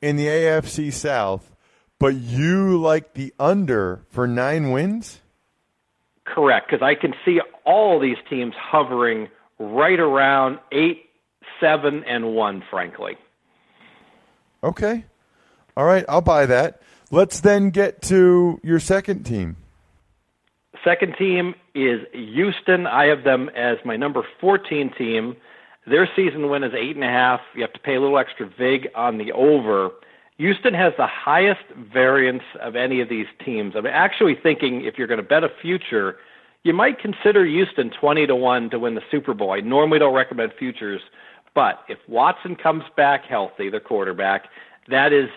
in 0.00 0.16
the 0.16 0.26
AFC 0.28 0.90
South, 0.92 1.54
but 1.98 2.14
you 2.14 2.80
like 2.80 3.12
the 3.14 3.34
under 3.38 4.06
for 4.08 4.26
nine 4.28 4.70
wins? 4.70 5.20
Correct, 6.38 6.70
because 6.70 6.84
I 6.84 6.94
can 6.94 7.14
see 7.24 7.40
all 7.64 7.98
these 7.98 8.16
teams 8.30 8.54
hovering 8.56 9.26
right 9.58 9.98
around 9.98 10.60
eight, 10.70 11.10
seven, 11.58 12.04
and 12.04 12.32
one, 12.36 12.62
frankly. 12.70 13.16
Okay. 14.62 15.04
All 15.76 15.84
right, 15.84 16.04
I'll 16.08 16.20
buy 16.20 16.46
that. 16.46 16.80
Let's 17.10 17.40
then 17.40 17.70
get 17.70 18.02
to 18.02 18.60
your 18.62 18.78
second 18.78 19.24
team. 19.24 19.56
Second 20.84 21.16
team 21.18 21.56
is 21.74 22.02
Houston. 22.12 22.86
I 22.86 23.06
have 23.06 23.24
them 23.24 23.48
as 23.56 23.78
my 23.84 23.96
number 23.96 24.22
14 24.40 24.94
team. 24.96 25.34
Their 25.88 26.08
season 26.14 26.48
win 26.50 26.62
is 26.62 26.72
eight 26.72 26.94
and 26.94 27.04
a 27.04 27.08
half. 27.08 27.40
You 27.56 27.62
have 27.62 27.72
to 27.72 27.80
pay 27.80 27.96
a 27.96 28.00
little 28.00 28.16
extra 28.16 28.48
vig 28.48 28.86
on 28.94 29.18
the 29.18 29.32
over. 29.32 29.90
Houston 30.36 30.72
has 30.74 30.92
the 30.96 31.08
highest 31.08 31.64
variance 31.92 32.44
of 32.60 32.76
any 32.76 33.00
of 33.00 33.08
these 33.08 33.26
teams. 33.44 33.74
I'm 33.74 33.86
actually 33.86 34.36
thinking 34.40 34.84
if 34.84 34.96
you're 34.96 35.08
going 35.08 35.18
to 35.18 35.26
bet 35.26 35.42
a 35.42 35.48
future, 35.60 36.16
you 36.64 36.72
might 36.72 36.98
consider 36.98 37.44
Houston 37.44 37.90
20 37.90 38.26
to 38.26 38.36
1 38.36 38.70
to 38.70 38.78
win 38.78 38.94
the 38.94 39.02
Super 39.10 39.34
Bowl. 39.34 39.52
I 39.52 39.60
normally 39.60 39.98
don't 39.98 40.14
recommend 40.14 40.52
futures, 40.58 41.00
but 41.54 41.80
if 41.88 41.98
Watson 42.08 42.56
comes 42.56 42.84
back 42.96 43.24
healthy, 43.24 43.70
the 43.70 43.80
quarterback, 43.80 44.48
that 44.88 45.12
is 45.12 45.28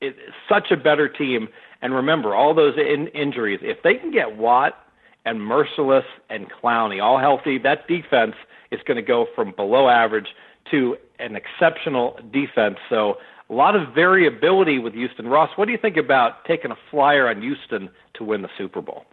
it, 0.00 0.16
such 0.48 0.70
a 0.70 0.76
better 0.76 1.08
team. 1.08 1.48
And 1.80 1.94
remember, 1.94 2.34
all 2.34 2.54
those 2.54 2.76
in, 2.76 3.08
injuries, 3.08 3.60
if 3.62 3.82
they 3.82 3.94
can 3.94 4.10
get 4.10 4.36
Watt 4.36 4.78
and 5.24 5.40
Mercilus 5.40 6.04
and 6.30 6.46
Clowney 6.50 7.02
all 7.02 7.18
healthy, 7.18 7.58
that 7.58 7.86
defense 7.86 8.34
is 8.70 8.80
going 8.86 8.96
to 8.96 9.02
go 9.02 9.26
from 9.34 9.52
below 9.52 9.88
average 9.88 10.28
to 10.70 10.96
an 11.18 11.36
exceptional 11.36 12.18
defense. 12.32 12.78
So 12.88 13.18
a 13.48 13.54
lot 13.54 13.76
of 13.76 13.94
variability 13.94 14.78
with 14.78 14.94
Houston. 14.94 15.26
Ross, 15.26 15.50
what 15.56 15.66
do 15.66 15.72
you 15.72 15.78
think 15.78 15.96
about 15.96 16.44
taking 16.44 16.70
a 16.70 16.76
flyer 16.90 17.28
on 17.28 17.42
Houston 17.42 17.90
to 18.14 18.24
win 18.24 18.42
the 18.42 18.48
Super 18.56 18.80
Bowl? 18.80 19.04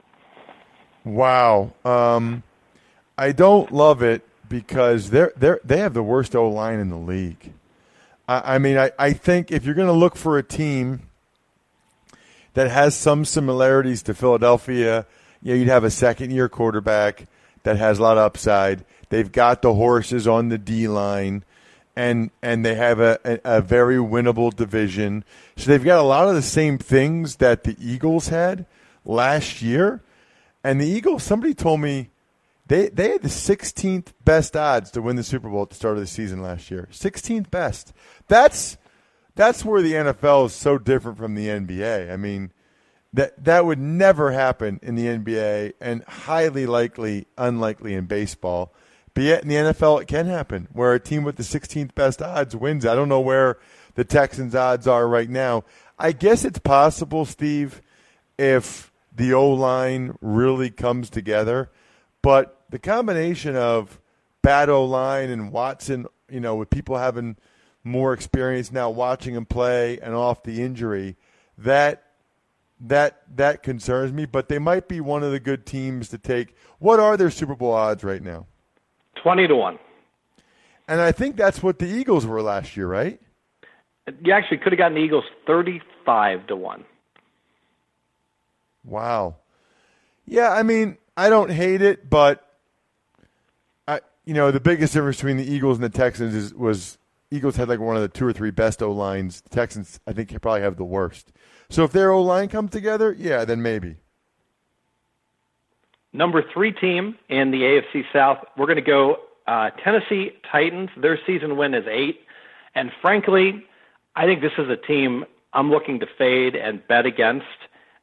Wow. 1.03 1.73
Um, 1.85 2.43
I 3.17 3.31
don't 3.31 3.71
love 3.71 4.01
it 4.01 4.23
because 4.47 5.09
they're 5.09 5.33
they're 5.35 5.59
they 5.63 5.77
have 5.77 5.93
the 5.93 6.03
worst 6.03 6.35
O 6.35 6.49
line 6.49 6.79
in 6.79 6.89
the 6.89 6.97
league. 6.97 7.53
I, 8.27 8.55
I 8.55 8.57
mean, 8.57 8.77
I, 8.77 8.91
I 8.97 9.13
think 9.13 9.51
if 9.51 9.65
you're 9.65 9.75
going 9.75 9.87
to 9.87 9.93
look 9.93 10.15
for 10.15 10.37
a 10.37 10.43
team 10.43 11.03
that 12.53 12.69
has 12.69 12.95
some 12.95 13.25
similarities 13.25 14.01
to 14.03 14.13
Philadelphia, 14.13 15.05
you 15.41 15.53
know, 15.53 15.59
you'd 15.59 15.67
have 15.67 15.83
a 15.83 15.91
second 15.91 16.31
year 16.31 16.49
quarterback 16.49 17.27
that 17.63 17.77
has 17.77 17.99
a 17.99 18.01
lot 18.01 18.17
of 18.17 18.23
upside. 18.23 18.83
They've 19.09 19.31
got 19.31 19.61
the 19.61 19.73
horses 19.73 20.27
on 20.27 20.49
the 20.49 20.57
D 20.57 20.87
line, 20.87 21.43
and 21.95 22.31
and 22.41 22.65
they 22.65 22.75
have 22.75 22.99
a, 22.99 23.19
a, 23.25 23.57
a 23.57 23.61
very 23.61 23.97
winnable 23.97 24.55
division. 24.55 25.23
So 25.57 25.71
they've 25.71 25.83
got 25.83 25.99
a 25.99 26.07
lot 26.07 26.27
of 26.27 26.35
the 26.35 26.41
same 26.41 26.77
things 26.77 27.37
that 27.37 27.63
the 27.63 27.75
Eagles 27.79 28.29
had 28.29 28.65
last 29.05 29.61
year. 29.61 30.01
And 30.63 30.79
the 30.79 30.87
Eagles, 30.87 31.23
somebody 31.23 31.53
told 31.53 31.81
me 31.81 32.09
they 32.67 32.89
they 32.89 33.09
had 33.09 33.21
the 33.21 33.29
16th 33.29 34.13
best 34.23 34.55
odds 34.55 34.91
to 34.91 35.01
win 35.01 35.15
the 35.15 35.23
Super 35.23 35.49
Bowl 35.49 35.63
at 35.63 35.69
the 35.69 35.75
start 35.75 35.95
of 35.95 36.01
the 36.01 36.07
season 36.07 36.41
last 36.41 36.69
year. 36.69 36.87
16th 36.91 37.49
best. 37.49 37.93
That's 38.27 38.77
that's 39.35 39.63
where 39.63 39.81
the 39.81 39.93
NFL 39.93 40.47
is 40.47 40.53
so 40.53 40.77
different 40.77 41.17
from 41.17 41.35
the 41.35 41.47
NBA. 41.47 42.11
I 42.11 42.17
mean, 42.17 42.51
that 43.13 43.43
that 43.43 43.65
would 43.65 43.79
never 43.79 44.31
happen 44.31 44.79
in 44.83 44.95
the 44.95 45.05
NBA 45.05 45.73
and 45.81 46.03
highly 46.03 46.65
likely 46.65 47.27
unlikely 47.37 47.93
in 47.93 48.05
baseball. 48.05 48.73
But 49.13 49.23
yet 49.23 49.43
in 49.43 49.49
the 49.49 49.55
NFL 49.55 50.01
it 50.01 50.07
can 50.07 50.27
happen 50.27 50.67
where 50.71 50.93
a 50.93 50.99
team 50.99 51.23
with 51.23 51.37
the 51.37 51.43
16th 51.43 51.95
best 51.95 52.21
odds 52.21 52.55
wins. 52.55 52.85
I 52.85 52.95
don't 52.95 53.09
know 53.09 53.19
where 53.19 53.57
the 53.95 54.03
Texans 54.03 54.53
odds 54.53 54.87
are 54.87 55.07
right 55.07 55.29
now. 55.29 55.63
I 55.97 56.11
guess 56.11 56.45
it's 56.45 56.59
possible, 56.59 57.25
Steve, 57.25 57.81
if 58.37 58.88
the 59.19 59.33
O 59.33 59.49
line 59.49 60.17
really 60.21 60.69
comes 60.69 61.09
together. 61.09 61.69
But 62.21 62.63
the 62.69 62.79
combination 62.79 63.55
of 63.57 63.99
bad 64.41 64.69
O 64.69 64.85
line 64.85 65.29
and 65.29 65.51
Watson, 65.51 66.07
you 66.29 66.39
know, 66.39 66.55
with 66.55 66.69
people 66.69 66.97
having 66.97 67.35
more 67.83 68.13
experience 68.13 68.71
now 68.71 68.89
watching 68.89 69.35
him 69.35 69.45
play 69.45 69.99
and 69.99 70.15
off 70.15 70.43
the 70.43 70.61
injury, 70.61 71.17
that 71.57 72.03
that 72.79 73.23
that 73.35 73.61
concerns 73.61 74.13
me. 74.13 74.25
But 74.25 74.47
they 74.47 74.57
might 74.57 74.87
be 74.87 75.01
one 75.01 75.21
of 75.21 75.33
the 75.33 75.39
good 75.41 75.65
teams 75.65 76.07
to 76.09 76.17
take. 76.17 76.55
What 76.79 77.01
are 77.01 77.17
their 77.17 77.29
Super 77.29 77.55
Bowl 77.55 77.73
odds 77.73 78.05
right 78.05 78.23
now? 78.23 78.47
Twenty 79.21 79.47
to 79.47 79.55
one. 79.55 79.79
And 80.87 81.01
I 81.01 81.11
think 81.11 81.35
that's 81.35 81.61
what 81.61 81.79
the 81.79 81.87
Eagles 81.87 82.25
were 82.25 82.41
last 82.41 82.77
year, 82.77 82.87
right? 82.87 83.19
You 84.23 84.31
actually 84.31 84.59
could 84.59 84.71
have 84.71 84.79
gotten 84.79 84.95
the 84.95 85.01
Eagles 85.03 85.25
thirty-five 85.45 86.47
to 86.47 86.55
one. 86.55 86.85
Wow. 88.89 89.35
Yeah, 90.25 90.51
I 90.51 90.63
mean, 90.63 90.97
I 91.15 91.29
don't 91.29 91.51
hate 91.51 91.81
it, 91.81 92.09
but 92.09 92.45
I, 93.87 94.01
you 94.25 94.33
know, 94.33 94.51
the 94.51 94.59
biggest 94.59 94.93
difference 94.93 95.17
between 95.17 95.37
the 95.37 95.49
Eagles 95.49 95.77
and 95.77 95.83
the 95.83 95.95
Texans 95.95 96.33
is 96.33 96.53
was 96.53 96.97
Eagles 97.31 97.55
had 97.55 97.69
like 97.69 97.79
one 97.79 97.95
of 97.95 98.01
the 98.01 98.07
two 98.07 98.25
or 98.25 98.33
three 98.33 98.51
best 98.51 98.81
O 98.81 98.91
lines. 98.91 99.41
The 99.41 99.49
Texans, 99.49 99.99
I 100.07 100.13
think, 100.13 100.29
probably 100.41 100.61
have 100.61 100.77
the 100.77 100.83
worst. 100.83 101.31
So 101.69 101.83
if 101.83 101.91
their 101.91 102.11
O 102.11 102.21
line 102.21 102.49
comes 102.49 102.71
together, 102.71 103.15
yeah, 103.17 103.45
then 103.45 103.61
maybe. 103.61 103.97
Number 106.11 106.43
three 106.51 106.71
team 106.71 107.15
in 107.29 107.51
the 107.51 107.61
AFC 107.61 108.03
South, 108.11 108.39
we're 108.57 108.65
going 108.65 108.77
to 108.77 108.81
go 108.81 109.17
uh, 109.45 109.69
Tennessee 109.83 110.31
Titans. 110.51 110.89
Their 110.97 111.19
season 111.27 111.55
win 111.55 111.75
is 111.75 111.85
eight, 111.87 112.21
and 112.73 112.91
frankly, 113.01 113.63
I 114.15 114.25
think 114.25 114.41
this 114.41 114.53
is 114.57 114.67
a 114.69 114.75
team 114.75 115.25
I'm 115.53 115.69
looking 115.69 115.99
to 115.99 116.07
fade 116.17 116.55
and 116.55 116.85
bet 116.87 117.05
against. 117.05 117.45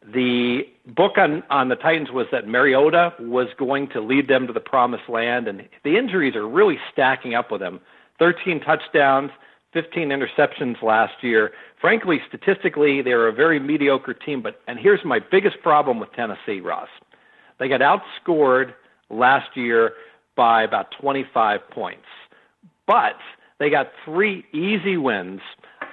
The 0.05 0.69
book 0.87 1.19
on, 1.19 1.43
on 1.51 1.69
the 1.69 1.77
Titans 1.77 2.11
was 2.11 2.27
that 2.33 2.47
Mariota 2.47 3.13
was 3.21 3.49
going 3.59 3.89
to 3.89 4.01
lead 4.01 4.29
them 4.29 4.47
to 4.47 4.53
the 4.53 4.61
promised 4.61 5.09
land, 5.09 5.49
and 5.49 5.69
the 5.85 5.97
injuries 5.97 6.37
are 6.37 6.47
really 6.47 6.79
stacking 6.93 7.35
up 7.35 7.51
with 7.51 7.61
him. 7.61 7.81
13 8.19 8.61
touchdowns, 8.61 9.31
15 9.73 10.09
interceptions 10.09 10.81
last 10.83 11.23
year. 11.23 11.53
Frankly, 11.81 12.21
statistically, 12.29 13.03
they're 13.03 13.29
a 13.29 13.33
very 13.33 13.59
mediocre 13.59 14.15
team. 14.15 14.43
But 14.43 14.61
and 14.67 14.79
here's 14.79 15.05
my 15.05 15.19
biggest 15.19 15.61
problem 15.63 15.99
with 15.99 16.13
Tennessee, 16.13 16.61
Ross. 16.61 16.89
They 17.59 17.69
got 17.69 17.81
outscored 17.81 18.75
last 19.11 19.57
year 19.57 19.93
by 20.37 20.63
about 20.63 20.93
25 21.01 21.61
points, 21.71 22.07
but 22.87 23.17
they 23.59 23.71
got 23.71 23.91
three 24.05 24.45
easy 24.53 24.97
wins 24.97 25.41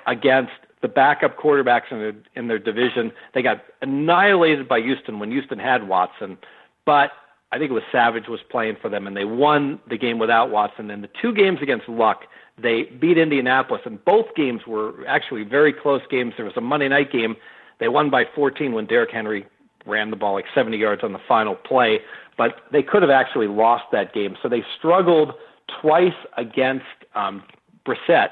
against 0.07 0.51
the 0.83 0.87
backup 0.89 1.37
quarterbacks 1.39 1.91
in 1.91 1.97
their 1.97 2.13
in 2.35 2.47
their 2.47 2.59
division. 2.59 3.11
They 3.33 3.41
got 3.41 3.63
annihilated 3.81 4.67
by 4.67 4.81
Houston 4.81 5.17
when 5.17 5.31
Houston 5.31 5.57
had 5.57 5.87
Watson, 5.87 6.37
but 6.85 7.11
I 7.51 7.57
think 7.57 7.71
it 7.71 7.73
was 7.73 7.83
Savage 7.91 8.27
was 8.27 8.41
playing 8.51 8.75
for 8.81 8.89
them, 8.89 9.07
and 9.07 9.15
they 9.15 9.25
won 9.25 9.79
the 9.89 9.97
game 9.97 10.19
without 10.19 10.51
Watson. 10.51 10.91
And 10.91 11.03
the 11.03 11.09
two 11.21 11.33
games 11.33 11.59
against 11.61 11.87
Luck, 11.87 12.25
they 12.61 12.83
beat 12.83 13.17
Indianapolis, 13.17 13.81
and 13.85 14.03
both 14.03 14.25
games 14.35 14.61
were 14.67 15.07
actually 15.07 15.43
very 15.43 15.71
close 15.71 16.01
games. 16.11 16.33
There 16.35 16.45
was 16.45 16.57
a 16.57 16.61
Monday 16.61 16.89
night 16.89 17.11
game. 17.11 17.37
They 17.79 17.87
won 17.87 18.09
by 18.09 18.25
14 18.35 18.73
when 18.73 18.85
Derrick 18.85 19.11
Henry 19.11 19.45
ran 19.85 20.09
the 20.09 20.15
ball 20.17 20.33
like 20.33 20.45
70 20.53 20.77
yards 20.77 21.03
on 21.03 21.13
the 21.13 21.19
final 21.27 21.55
play, 21.55 21.99
but 22.37 22.55
they 22.71 22.83
could 22.83 23.01
have 23.01 23.11
actually 23.11 23.47
lost 23.47 23.85
that 23.93 24.13
game. 24.13 24.35
So 24.43 24.49
they 24.49 24.63
struggled 24.77 25.33
twice 25.81 26.13
against 26.37 26.85
um, 27.15 27.43
Brissett 27.85 28.29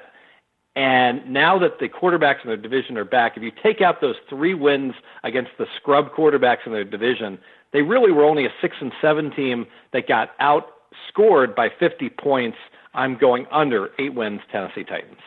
And 0.76 1.34
now 1.34 1.60
that 1.60 1.80
the 1.80 1.90
quarterbacks 1.90 2.44
in 2.44 2.48
their 2.48 2.58
division 2.58 2.98
are 2.98 3.04
back, 3.04 3.36
if 3.36 3.44
you 3.44 3.52
take 3.52 3.82
out 3.82 4.00
those 4.00 4.16
three 4.30 4.54
wins 4.54 4.94
against 5.24 5.52
the 5.58 5.66
scrub 5.78 6.14
quarterbacks 6.14 6.66
in 6.66 6.72
their 6.72 6.86
division, 6.86 7.40
they 7.74 7.82
really 7.82 8.12
were 8.12 8.24
only 8.24 8.46
a 8.46 8.54
six 8.62 8.78
and 8.80 8.94
seven 9.02 9.32
team 9.32 9.68
that 9.92 10.08
got 10.08 10.38
outscored 10.40 11.56
by 11.56 11.70
50 11.78 12.10
points. 12.10 12.58
I'm 12.94 13.18
going 13.18 13.48
under 13.52 13.90
eight 14.00 14.14
wins, 14.14 14.42
Tennessee 14.52 14.84
Titans. 14.84 15.20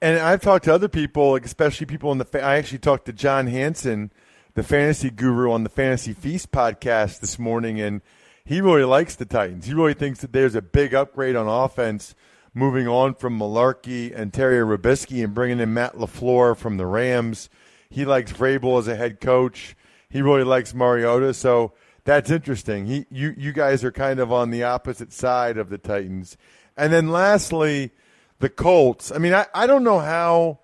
And 0.00 0.18
I've 0.18 0.40
talked 0.40 0.64
to 0.64 0.74
other 0.74 0.88
people, 0.88 1.36
especially 1.36 1.86
people 1.86 2.10
in 2.10 2.18
the. 2.18 2.24
Fa- 2.24 2.42
I 2.42 2.56
actually 2.56 2.80
talked 2.80 3.06
to 3.06 3.12
John 3.12 3.46
Hansen, 3.46 4.10
the 4.54 4.64
fantasy 4.64 5.10
guru, 5.10 5.52
on 5.52 5.62
the 5.62 5.70
Fantasy 5.70 6.12
Feast 6.12 6.50
podcast 6.50 7.20
this 7.20 7.38
morning, 7.38 7.80
and 7.80 8.00
he 8.44 8.60
really 8.60 8.82
likes 8.82 9.14
the 9.14 9.24
Titans. 9.24 9.66
He 9.66 9.74
really 9.74 9.94
thinks 9.94 10.20
that 10.20 10.32
there's 10.32 10.56
a 10.56 10.62
big 10.62 10.92
upgrade 10.92 11.36
on 11.36 11.46
offense 11.46 12.16
moving 12.54 12.86
on 12.86 13.14
from 13.14 13.38
Mularkey 13.38 14.12
and 14.14 14.32
Terry 14.32 14.58
Robiskie 14.58 15.24
and 15.24 15.34
bringing 15.34 15.60
in 15.60 15.72
Matt 15.72 15.94
LaFleur 15.94 16.56
from 16.56 16.76
the 16.76 16.86
Rams. 16.86 17.48
He 17.88 18.04
likes 18.04 18.32
Vrabel 18.32 18.78
as 18.78 18.88
a 18.88 18.96
head 18.96 19.20
coach. 19.20 19.76
He 20.08 20.20
really 20.20 20.44
likes 20.44 20.74
Mariota, 20.74 21.32
so 21.34 21.72
that's 22.04 22.30
interesting. 22.30 22.86
He, 22.86 23.06
you, 23.10 23.34
you 23.36 23.52
guys 23.52 23.84
are 23.84 23.92
kind 23.92 24.20
of 24.20 24.32
on 24.32 24.50
the 24.50 24.64
opposite 24.64 25.12
side 25.12 25.56
of 25.56 25.70
the 25.70 25.78
Titans. 25.78 26.36
And 26.76 26.92
then 26.92 27.08
lastly, 27.08 27.92
the 28.38 28.48
Colts. 28.48 29.12
I 29.12 29.18
mean, 29.18 29.32
I, 29.32 29.46
I 29.54 29.66
don't 29.66 29.84
know 29.84 30.00
how, 30.00 30.60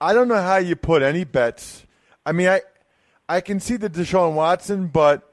I 0.00 0.14
don't 0.14 0.28
know 0.28 0.40
how 0.40 0.56
you 0.56 0.76
put 0.76 1.02
any 1.02 1.24
bets. 1.24 1.84
I 2.24 2.32
mean, 2.32 2.48
I, 2.48 2.62
I 3.28 3.40
can 3.40 3.60
see 3.60 3.76
the 3.76 3.90
Deshaun 3.90 4.34
Watson, 4.34 4.86
but 4.86 5.25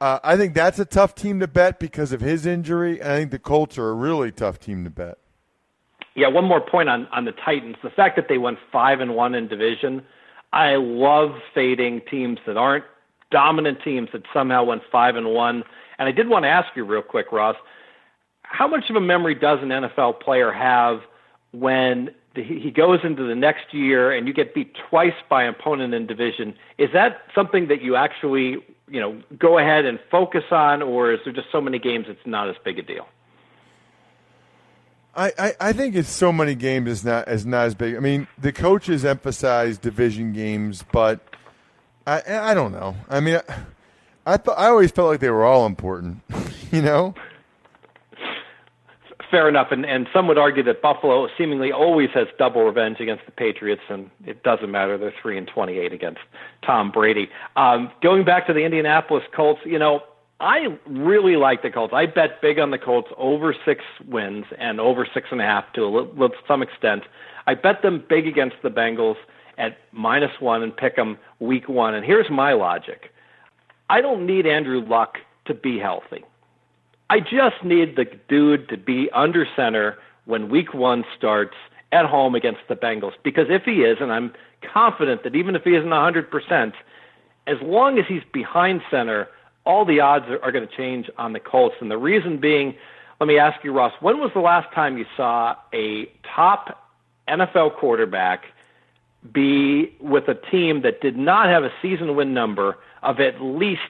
uh, 0.00 0.18
I 0.22 0.36
think 0.36 0.54
that's 0.54 0.78
a 0.78 0.84
tough 0.84 1.14
team 1.14 1.40
to 1.40 1.48
bet 1.48 1.78
because 1.78 2.12
of 2.12 2.20
his 2.20 2.46
injury. 2.46 3.02
I 3.02 3.16
think 3.16 3.30
the 3.30 3.38
Colts 3.38 3.78
are 3.78 3.88
a 3.88 3.94
really 3.94 4.30
tough 4.30 4.58
team 4.58 4.84
to 4.84 4.90
bet. 4.90 5.18
Yeah, 6.14 6.28
one 6.28 6.44
more 6.44 6.60
point 6.60 6.88
on 6.88 7.06
on 7.12 7.24
the 7.24 7.32
Titans. 7.32 7.76
The 7.82 7.90
fact 7.90 8.16
that 8.16 8.26
they 8.28 8.38
went 8.38 8.58
five 8.72 9.00
and 9.00 9.14
one 9.14 9.34
in 9.34 9.48
division. 9.48 10.02
I 10.52 10.76
love 10.76 11.32
fading 11.54 12.02
teams 12.10 12.38
that 12.46 12.56
aren't 12.56 12.84
dominant 13.30 13.78
teams 13.82 14.08
that 14.12 14.22
somehow 14.32 14.64
went 14.64 14.82
five 14.90 15.16
and 15.16 15.28
one. 15.28 15.64
And 15.98 16.08
I 16.08 16.12
did 16.12 16.28
want 16.28 16.44
to 16.44 16.48
ask 16.48 16.68
you 16.76 16.84
real 16.84 17.02
quick, 17.02 17.32
Ross, 17.32 17.56
how 18.42 18.68
much 18.68 18.88
of 18.88 18.96
a 18.96 19.00
memory 19.00 19.34
does 19.34 19.58
an 19.62 19.68
NFL 19.68 20.20
player 20.20 20.52
have 20.52 21.00
when 21.52 22.10
he 22.34 22.70
goes 22.70 23.00
into 23.02 23.26
the 23.26 23.34
next 23.34 23.72
year 23.72 24.12
and 24.12 24.28
you 24.28 24.34
get 24.34 24.54
beat 24.54 24.76
twice 24.88 25.14
by 25.28 25.42
an 25.44 25.54
opponent 25.58 25.94
in 25.94 26.06
division? 26.06 26.54
Is 26.78 26.90
that 26.92 27.22
something 27.34 27.68
that 27.68 27.82
you 27.82 27.96
actually 27.96 28.58
you 28.88 29.00
know 29.00 29.20
go 29.38 29.58
ahead 29.58 29.84
and 29.84 29.98
focus 30.10 30.44
on, 30.50 30.82
or 30.82 31.12
is 31.12 31.20
there 31.24 31.32
just 31.32 31.48
so 31.50 31.60
many 31.60 31.78
games 31.78 32.06
it's 32.08 32.26
not 32.26 32.48
as 32.48 32.56
big 32.64 32.78
a 32.78 32.82
deal? 32.82 33.06
I, 35.14 35.32
I, 35.38 35.52
I 35.60 35.72
think 35.72 35.94
it's 35.94 36.10
so 36.10 36.30
many 36.30 36.54
games 36.54 36.90
is 36.90 37.04
not 37.04 37.26
as 37.26 37.46
not 37.46 37.66
as 37.66 37.74
big. 37.74 37.96
I 37.96 38.00
mean, 38.00 38.28
the 38.38 38.52
coaches 38.52 39.04
emphasize 39.04 39.78
division 39.78 40.32
games, 40.32 40.84
but 40.92 41.20
I 42.06 42.22
I 42.26 42.54
don't 42.54 42.72
know. 42.72 42.96
I 43.08 43.20
mean, 43.20 43.36
I, 43.48 44.34
I 44.34 44.36
thought 44.36 44.58
I 44.58 44.66
always 44.66 44.90
felt 44.90 45.08
like 45.08 45.20
they 45.20 45.30
were 45.30 45.44
all 45.44 45.66
important. 45.66 46.22
you 46.70 46.82
know. 46.82 47.14
Fair 49.30 49.48
enough, 49.48 49.68
and 49.72 49.84
and 49.84 50.06
some 50.12 50.28
would 50.28 50.38
argue 50.38 50.62
that 50.64 50.82
Buffalo 50.82 51.28
seemingly 51.36 51.72
always 51.72 52.10
has 52.14 52.28
double 52.38 52.64
revenge 52.64 53.00
against 53.00 53.26
the 53.26 53.32
Patriots, 53.32 53.82
and 53.88 54.10
it 54.24 54.42
doesn't 54.42 54.70
matter. 54.70 54.96
They're 54.96 55.14
three 55.20 55.36
and 55.36 55.48
twenty-eight 55.48 55.92
against 55.92 56.20
Tom 56.64 56.92
Brady. 56.92 57.28
Um, 57.56 57.90
going 58.02 58.24
back 58.24 58.46
to 58.46 58.52
the 58.52 58.60
Indianapolis 58.60 59.24
Colts, 59.34 59.60
you 59.64 59.78
know, 59.78 60.00
I 60.38 60.78
really 60.86 61.36
like 61.36 61.62
the 61.62 61.70
Colts. 61.70 61.92
I 61.94 62.06
bet 62.06 62.40
big 62.42 62.58
on 62.58 62.70
the 62.70 62.78
Colts 62.78 63.08
over 63.16 63.54
six 63.64 63.82
wins 64.06 64.44
and 64.58 64.78
over 64.80 65.08
six 65.12 65.28
and 65.30 65.40
a 65.40 65.44
half 65.44 65.72
to 65.74 65.82
a 65.84 66.28
some 66.46 66.62
extent. 66.62 67.02
I 67.46 67.54
bet 67.54 67.82
them 67.82 68.04
big 68.08 68.26
against 68.26 68.56
the 68.62 68.70
Bengals 68.70 69.16
at 69.58 69.78
minus 69.92 70.32
one 70.40 70.62
and 70.62 70.76
pick 70.76 70.96
them 70.96 71.18
week 71.40 71.68
one. 71.68 71.94
And 71.94 72.04
here's 72.04 72.30
my 72.30 72.52
logic 72.52 73.10
I 73.88 74.00
don't 74.00 74.26
need 74.26 74.46
Andrew 74.46 74.84
Luck 74.84 75.18
to 75.46 75.54
be 75.54 75.78
healthy. 75.78 76.24
I 77.08 77.20
just 77.20 77.62
need 77.62 77.96
the 77.96 78.06
dude 78.28 78.68
to 78.68 78.76
be 78.76 79.08
under 79.12 79.46
center 79.56 79.98
when 80.24 80.48
week 80.48 80.74
one 80.74 81.04
starts 81.16 81.54
at 81.92 82.04
home 82.06 82.34
against 82.34 82.60
the 82.68 82.74
Bengals. 82.74 83.12
Because 83.22 83.46
if 83.48 83.62
he 83.62 83.82
is, 83.82 83.98
and 84.00 84.12
I'm 84.12 84.32
confident 84.60 85.22
that 85.22 85.34
even 85.36 85.54
if 85.54 85.62
he 85.62 85.74
isn't 85.74 85.88
100%, 85.88 86.72
as 87.46 87.56
long 87.62 87.98
as 87.98 88.06
he's 88.06 88.22
behind 88.32 88.82
center, 88.90 89.28
all 89.64 89.84
the 89.84 90.00
odds 90.00 90.26
are, 90.28 90.42
are 90.42 90.52
going 90.52 90.66
to 90.66 90.76
change 90.76 91.08
on 91.16 91.32
the 91.32 91.40
Colts. 91.40 91.76
And 91.80 91.90
the 91.90 91.98
reason 91.98 92.38
being, 92.38 92.74
let 93.20 93.26
me 93.26 93.38
ask 93.38 93.62
you, 93.64 93.72
Ross, 93.72 93.92
when 94.00 94.18
was 94.18 94.32
the 94.34 94.40
last 94.40 94.72
time 94.74 94.98
you 94.98 95.06
saw 95.16 95.54
a 95.72 96.10
top 96.34 96.90
NFL 97.28 97.76
quarterback 97.76 98.44
be 99.32 99.94
with 100.00 100.28
a 100.28 100.34
team 100.34 100.82
that 100.82 101.00
did 101.00 101.16
not 101.16 101.48
have 101.48 101.64
a 101.64 101.72
season 101.82 102.14
win 102.14 102.34
number 102.34 102.78
of 103.02 103.20
at 103.20 103.40
least 103.40 103.80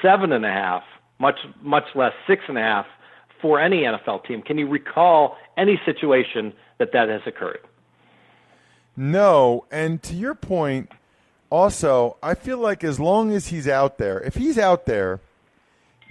seven 0.00 0.32
and 0.32 0.44
a 0.44 0.50
half, 0.50 0.82
much 1.22 1.38
much 1.62 1.84
less 1.94 2.12
six 2.26 2.42
and 2.48 2.58
a 2.58 2.60
half 2.60 2.86
for 3.40 3.58
any 3.58 3.84
NFL 3.84 4.26
team. 4.26 4.42
Can 4.42 4.58
you 4.58 4.68
recall 4.68 5.36
any 5.56 5.80
situation 5.86 6.52
that 6.78 6.92
that 6.92 7.08
has 7.08 7.22
occurred? 7.26 7.60
No, 8.96 9.64
and 9.70 10.02
to 10.02 10.14
your 10.14 10.34
point, 10.34 10.90
also, 11.48 12.16
I 12.22 12.34
feel 12.34 12.58
like 12.58 12.84
as 12.84 13.00
long 13.00 13.32
as 13.32 13.46
he's 13.46 13.66
out 13.66 13.98
there, 13.98 14.20
if 14.20 14.34
he's 14.34 14.58
out 14.58 14.84
there, 14.84 15.20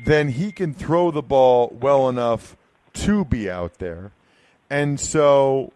then 0.06 0.30
he 0.30 0.52
can 0.52 0.74
throw 0.74 1.12
the 1.12 1.21
ball 1.21 1.78
well 1.80 2.10
enough 2.10 2.56
to 2.93 3.24
be 3.26 3.50
out 3.50 3.76
there. 3.80 4.12
And 4.69 5.00
so, 5.00 5.74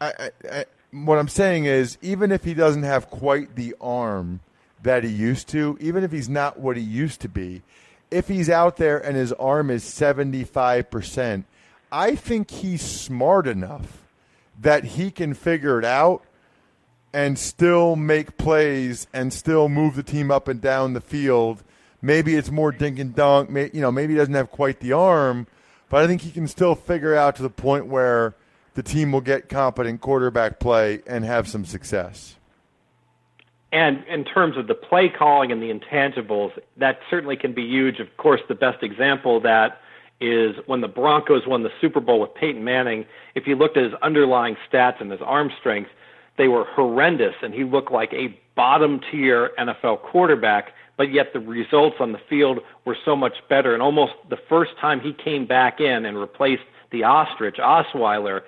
I, 0.00 0.30
I, 0.50 0.64
what 0.90 1.18
I'm 1.18 1.28
saying 1.28 1.66
is, 1.66 1.98
even 2.02 2.32
if 2.32 2.44
he 2.44 2.54
doesn't 2.54 2.82
have 2.82 3.08
quite 3.10 3.54
the 3.54 3.74
arm 3.80 4.40
that 4.82 5.04
he 5.04 5.10
used 5.10 5.48
to, 5.48 5.76
even 5.80 6.02
if 6.02 6.10
he's 6.10 6.28
not 6.28 6.58
what 6.58 6.76
he 6.76 6.82
used 6.82 7.20
to 7.20 7.28
be, 7.28 7.62
if 8.14 8.28
he's 8.28 8.48
out 8.48 8.76
there 8.76 8.98
and 8.98 9.16
his 9.16 9.32
arm 9.32 9.70
is 9.70 9.82
75%, 9.84 11.44
I 11.90 12.14
think 12.14 12.50
he's 12.50 12.80
smart 12.80 13.48
enough 13.48 14.04
that 14.60 14.84
he 14.84 15.10
can 15.10 15.34
figure 15.34 15.80
it 15.80 15.84
out 15.84 16.22
and 17.12 17.36
still 17.36 17.96
make 17.96 18.36
plays 18.36 19.08
and 19.12 19.32
still 19.32 19.68
move 19.68 19.96
the 19.96 20.04
team 20.04 20.30
up 20.30 20.46
and 20.46 20.60
down 20.60 20.92
the 20.92 21.00
field. 21.00 21.64
Maybe 22.00 22.36
it's 22.36 22.52
more 22.52 22.70
dink 22.70 23.00
and 23.00 23.14
dunk. 23.14 23.50
You 23.74 23.80
know, 23.80 23.90
maybe 23.90 24.12
he 24.12 24.18
doesn't 24.18 24.34
have 24.34 24.50
quite 24.50 24.78
the 24.78 24.92
arm, 24.92 25.48
but 25.88 26.02
I 26.02 26.06
think 26.06 26.22
he 26.22 26.30
can 26.30 26.46
still 26.46 26.76
figure 26.76 27.16
out 27.16 27.34
to 27.36 27.42
the 27.42 27.50
point 27.50 27.86
where 27.86 28.34
the 28.74 28.82
team 28.84 29.10
will 29.10 29.20
get 29.22 29.48
competent 29.48 30.00
quarterback 30.00 30.60
play 30.60 31.02
and 31.06 31.24
have 31.24 31.48
some 31.48 31.64
success. 31.64 32.36
And 33.74 34.04
in 34.06 34.24
terms 34.24 34.56
of 34.56 34.68
the 34.68 34.74
play 34.74 35.08
calling 35.08 35.50
and 35.50 35.60
the 35.60 35.68
intangibles, 35.68 36.52
that 36.76 37.00
certainly 37.10 37.36
can 37.36 37.52
be 37.52 37.62
huge. 37.62 37.98
Of 37.98 38.06
course, 38.18 38.40
the 38.48 38.54
best 38.54 38.84
example 38.84 39.40
that 39.40 39.80
is 40.20 40.54
when 40.66 40.80
the 40.80 40.86
Broncos 40.86 41.44
won 41.44 41.64
the 41.64 41.72
Super 41.80 41.98
Bowl 41.98 42.20
with 42.20 42.32
Peyton 42.36 42.62
Manning. 42.62 43.04
If 43.34 43.48
you 43.48 43.56
looked 43.56 43.76
at 43.76 43.82
his 43.82 43.92
underlying 44.00 44.56
stats 44.70 45.00
and 45.00 45.10
his 45.10 45.20
arm 45.20 45.50
strength, 45.58 45.90
they 46.38 46.46
were 46.46 46.64
horrendous, 46.64 47.34
and 47.42 47.52
he 47.52 47.64
looked 47.64 47.90
like 47.90 48.12
a 48.12 48.38
bottom 48.54 49.00
tier 49.10 49.50
NFL 49.58 50.02
quarterback. 50.02 50.72
But 50.96 51.12
yet 51.12 51.32
the 51.32 51.40
results 51.40 51.96
on 51.98 52.12
the 52.12 52.20
field 52.30 52.60
were 52.84 52.96
so 53.04 53.16
much 53.16 53.34
better. 53.48 53.74
And 53.74 53.82
almost 53.82 54.12
the 54.30 54.38
first 54.48 54.70
time 54.80 55.00
he 55.00 55.12
came 55.12 55.46
back 55.46 55.80
in 55.80 56.04
and 56.04 56.16
replaced 56.16 56.62
the 56.92 57.02
ostrich, 57.02 57.56
Osweiler, 57.56 58.42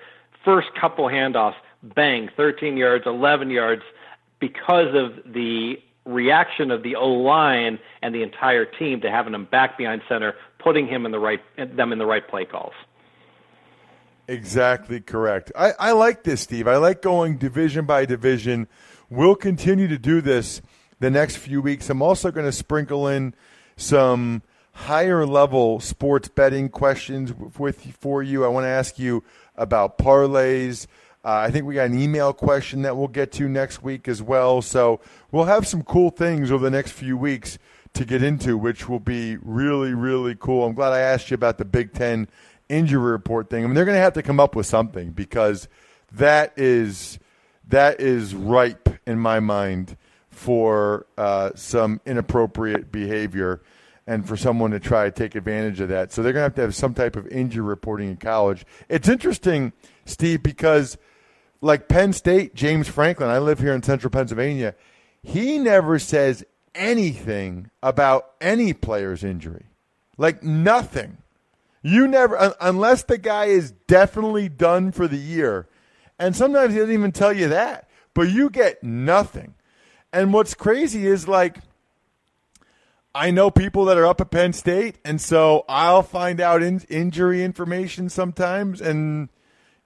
first 0.45 0.69
couple 0.79 1.07
handoffs, 1.07 1.55
bang, 1.83 2.29
13 2.37 2.77
yards, 2.77 3.03
11 3.05 3.49
yards, 3.49 3.81
because 4.39 4.93
of 4.93 5.33
the 5.33 5.75
reaction 6.05 6.71
of 6.71 6.83
the 6.83 6.95
O 6.95 7.09
line 7.09 7.79
and 8.01 8.15
the 8.15 8.23
entire 8.23 8.65
team 8.65 9.01
to 9.01 9.11
having 9.11 9.33
him 9.33 9.45
back 9.45 9.77
behind 9.77 10.01
center, 10.07 10.35
putting 10.59 10.87
him 10.87 11.05
in 11.05 11.11
the 11.11 11.19
right 11.19 11.41
them 11.75 11.91
in 11.91 11.99
the 11.99 12.05
right 12.05 12.27
play 12.27 12.45
calls. 12.45 12.73
Exactly 14.27 14.99
correct. 14.99 15.51
I, 15.55 15.71
I 15.79 15.91
like 15.93 16.23
this, 16.23 16.41
Steve. 16.41 16.67
I 16.67 16.77
like 16.77 17.01
going 17.01 17.37
division 17.37 17.85
by 17.85 18.05
division. 18.05 18.67
We'll 19.09 19.35
continue 19.35 19.87
to 19.87 19.97
do 19.97 20.19
this 20.19 20.61
the 20.99 21.09
next 21.09 21.37
few 21.37 21.61
weeks. 21.61 21.89
I'm 21.89 22.01
also 22.01 22.31
going 22.31 22.45
to 22.45 22.51
sprinkle 22.51 23.07
in 23.07 23.33
some 23.77 24.41
higher 24.73 25.25
level 25.25 25.79
sports 25.79 26.27
betting 26.27 26.69
questions 26.69 27.33
with 27.57 27.81
for 27.99 28.21
you. 28.21 28.43
I 28.43 28.49
want 28.49 28.65
to 28.65 28.69
ask 28.69 28.99
you 28.99 29.23
about 29.55 29.97
parlays. 29.97 30.87
Uh, 31.27 31.41
I 31.41 31.51
think 31.51 31.65
we 31.65 31.75
got 31.75 31.87
an 31.87 32.01
email 32.01 32.31
question 32.31 32.83
that 32.83 32.95
we'll 32.95 33.09
get 33.09 33.33
to 33.33 33.49
next 33.49 33.83
week 33.83 34.07
as 34.07 34.21
well. 34.21 34.61
So 34.61 35.01
we'll 35.29 35.43
have 35.43 35.67
some 35.67 35.83
cool 35.83 36.09
things 36.09 36.53
over 36.53 36.63
the 36.63 36.71
next 36.71 36.91
few 36.91 37.17
weeks 37.17 37.59
to 37.95 38.05
get 38.05 38.23
into, 38.23 38.57
which 38.57 38.87
will 38.87 39.01
be 39.01 39.35
really, 39.41 39.93
really 39.93 40.35
cool. 40.39 40.65
I'm 40.65 40.73
glad 40.73 40.93
I 40.93 40.99
asked 40.99 41.29
you 41.29 41.35
about 41.35 41.57
the 41.57 41.65
Big 41.65 41.91
Ten 41.91 42.29
injury 42.69 43.11
report 43.11 43.49
thing. 43.49 43.65
I 43.65 43.67
mean, 43.67 43.75
they're 43.75 43.83
going 43.83 43.97
to 43.97 44.01
have 44.01 44.13
to 44.13 44.23
come 44.23 44.39
up 44.39 44.55
with 44.55 44.67
something 44.67 45.11
because 45.11 45.67
that 46.13 46.53
is 46.55 47.19
that 47.67 47.99
is 47.99 48.33
ripe 48.33 48.87
in 49.05 49.19
my 49.19 49.41
mind 49.41 49.97
for 50.29 51.07
uh, 51.17 51.51
some 51.55 51.99
inappropriate 52.05 52.89
behavior. 52.89 53.61
and 54.09 54.25
for 54.25 54.37
someone 54.37 54.71
to 54.71 54.79
try 54.79 55.03
to 55.03 55.11
take 55.11 55.35
advantage 55.35 55.81
of 55.81 55.89
that. 55.89 56.13
So 56.13 56.23
they're 56.23 56.31
going 56.31 56.43
to 56.43 56.45
have 56.45 56.55
to 56.55 56.61
have 56.61 56.73
some 56.73 56.93
type 56.93 57.17
of 57.17 57.27
injury 57.27 57.65
reporting 57.65 58.11
in 58.11 58.15
college. 58.15 58.65
It's 58.87 59.09
interesting, 59.09 59.73
Steve, 60.05 60.41
because 60.41 60.97
like 61.61 61.87
Penn 61.87 62.13
State, 62.13 62.55
James 62.55 62.87
Franklin, 62.87 63.29
I 63.29 63.39
live 63.39 63.59
here 63.59 63.73
in 63.73 63.83
central 63.83 64.11
Pennsylvania, 64.11 64.75
he 65.23 65.57
never 65.57 65.99
says 65.99 66.45
anything 66.75 67.69
about 67.81 68.31
any 68.39 68.73
player's 68.73 69.23
injury. 69.23 69.65
Like 70.17 70.43
nothing. 70.43 71.17
You 71.81 72.07
never, 72.07 72.53
unless 72.59 73.03
the 73.03 73.17
guy 73.17 73.45
is 73.45 73.71
definitely 73.71 74.49
done 74.49 74.91
for 74.91 75.07
the 75.07 75.17
year. 75.17 75.67
And 76.19 76.35
sometimes 76.35 76.73
he 76.73 76.79
doesn't 76.79 76.93
even 76.93 77.11
tell 77.11 77.33
you 77.33 77.49
that, 77.49 77.89
but 78.13 78.29
you 78.29 78.49
get 78.49 78.83
nothing. 78.83 79.53
And 80.11 80.33
what's 80.33 80.53
crazy 80.53 81.05
is 81.05 81.27
like, 81.27 81.59
I 83.13 83.31
know 83.31 83.49
people 83.49 83.85
that 83.85 83.97
are 83.97 84.05
up 84.05 84.21
at 84.21 84.29
Penn 84.29 84.53
State, 84.53 84.99
and 85.03 85.19
so 85.19 85.65
I'll 85.67 86.03
find 86.03 86.39
out 86.39 86.61
in, 86.61 86.81
injury 86.89 87.43
information 87.43 88.09
sometimes, 88.09 88.79
and 88.79 89.29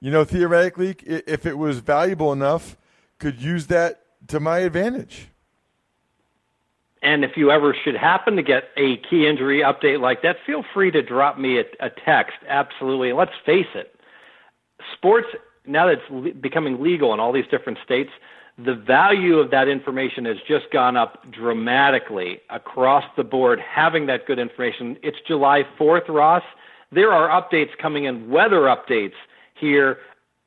you 0.01 0.11
know, 0.11 0.23
theoretically, 0.23 0.95
if 1.05 1.45
it 1.45 1.57
was 1.57 1.79
valuable 1.79 2.33
enough, 2.33 2.75
could 3.19 3.39
use 3.41 3.67
that 3.67 4.03
to 4.27 4.39
my 4.39 4.59
advantage. 4.59 5.27
And 7.03 7.23
if 7.23 7.37
you 7.37 7.51
ever 7.51 7.75
should 7.83 7.95
happen 7.95 8.35
to 8.35 8.43
get 8.43 8.65
a 8.77 8.97
key 8.97 9.27
injury 9.27 9.61
update 9.61 10.01
like 10.01 10.21
that, 10.21 10.37
feel 10.45 10.63
free 10.73 10.91
to 10.91 11.01
drop 11.01 11.39
me 11.39 11.59
a, 11.59 11.63
a 11.79 11.89
text. 11.89 12.37
Absolutely. 12.47 13.09
And 13.09 13.17
let's 13.17 13.31
face 13.45 13.67
it, 13.73 13.95
sports 14.93 15.27
now 15.65 15.87
that 15.87 15.99
it's 15.99 16.37
becoming 16.39 16.81
legal 16.81 17.13
in 17.13 17.19
all 17.19 17.31
these 17.31 17.47
different 17.49 17.79
states 17.83 18.11
the 18.57 18.75
value 18.75 19.39
of 19.39 19.51
that 19.51 19.67
information 19.67 20.25
has 20.25 20.37
just 20.47 20.71
gone 20.71 20.97
up 20.97 21.29
dramatically 21.31 22.41
across 22.49 23.03
the 23.15 23.23
board, 23.23 23.59
having 23.59 24.05
that 24.07 24.27
good 24.27 24.39
information. 24.39 24.97
It's 25.01 25.17
July 25.27 25.63
4th, 25.79 26.07
Ross. 26.09 26.43
There 26.91 27.11
are 27.11 27.29
updates 27.41 27.69
coming 27.81 28.05
in, 28.05 28.29
weather 28.29 28.61
updates 28.61 29.13
here 29.62 30.00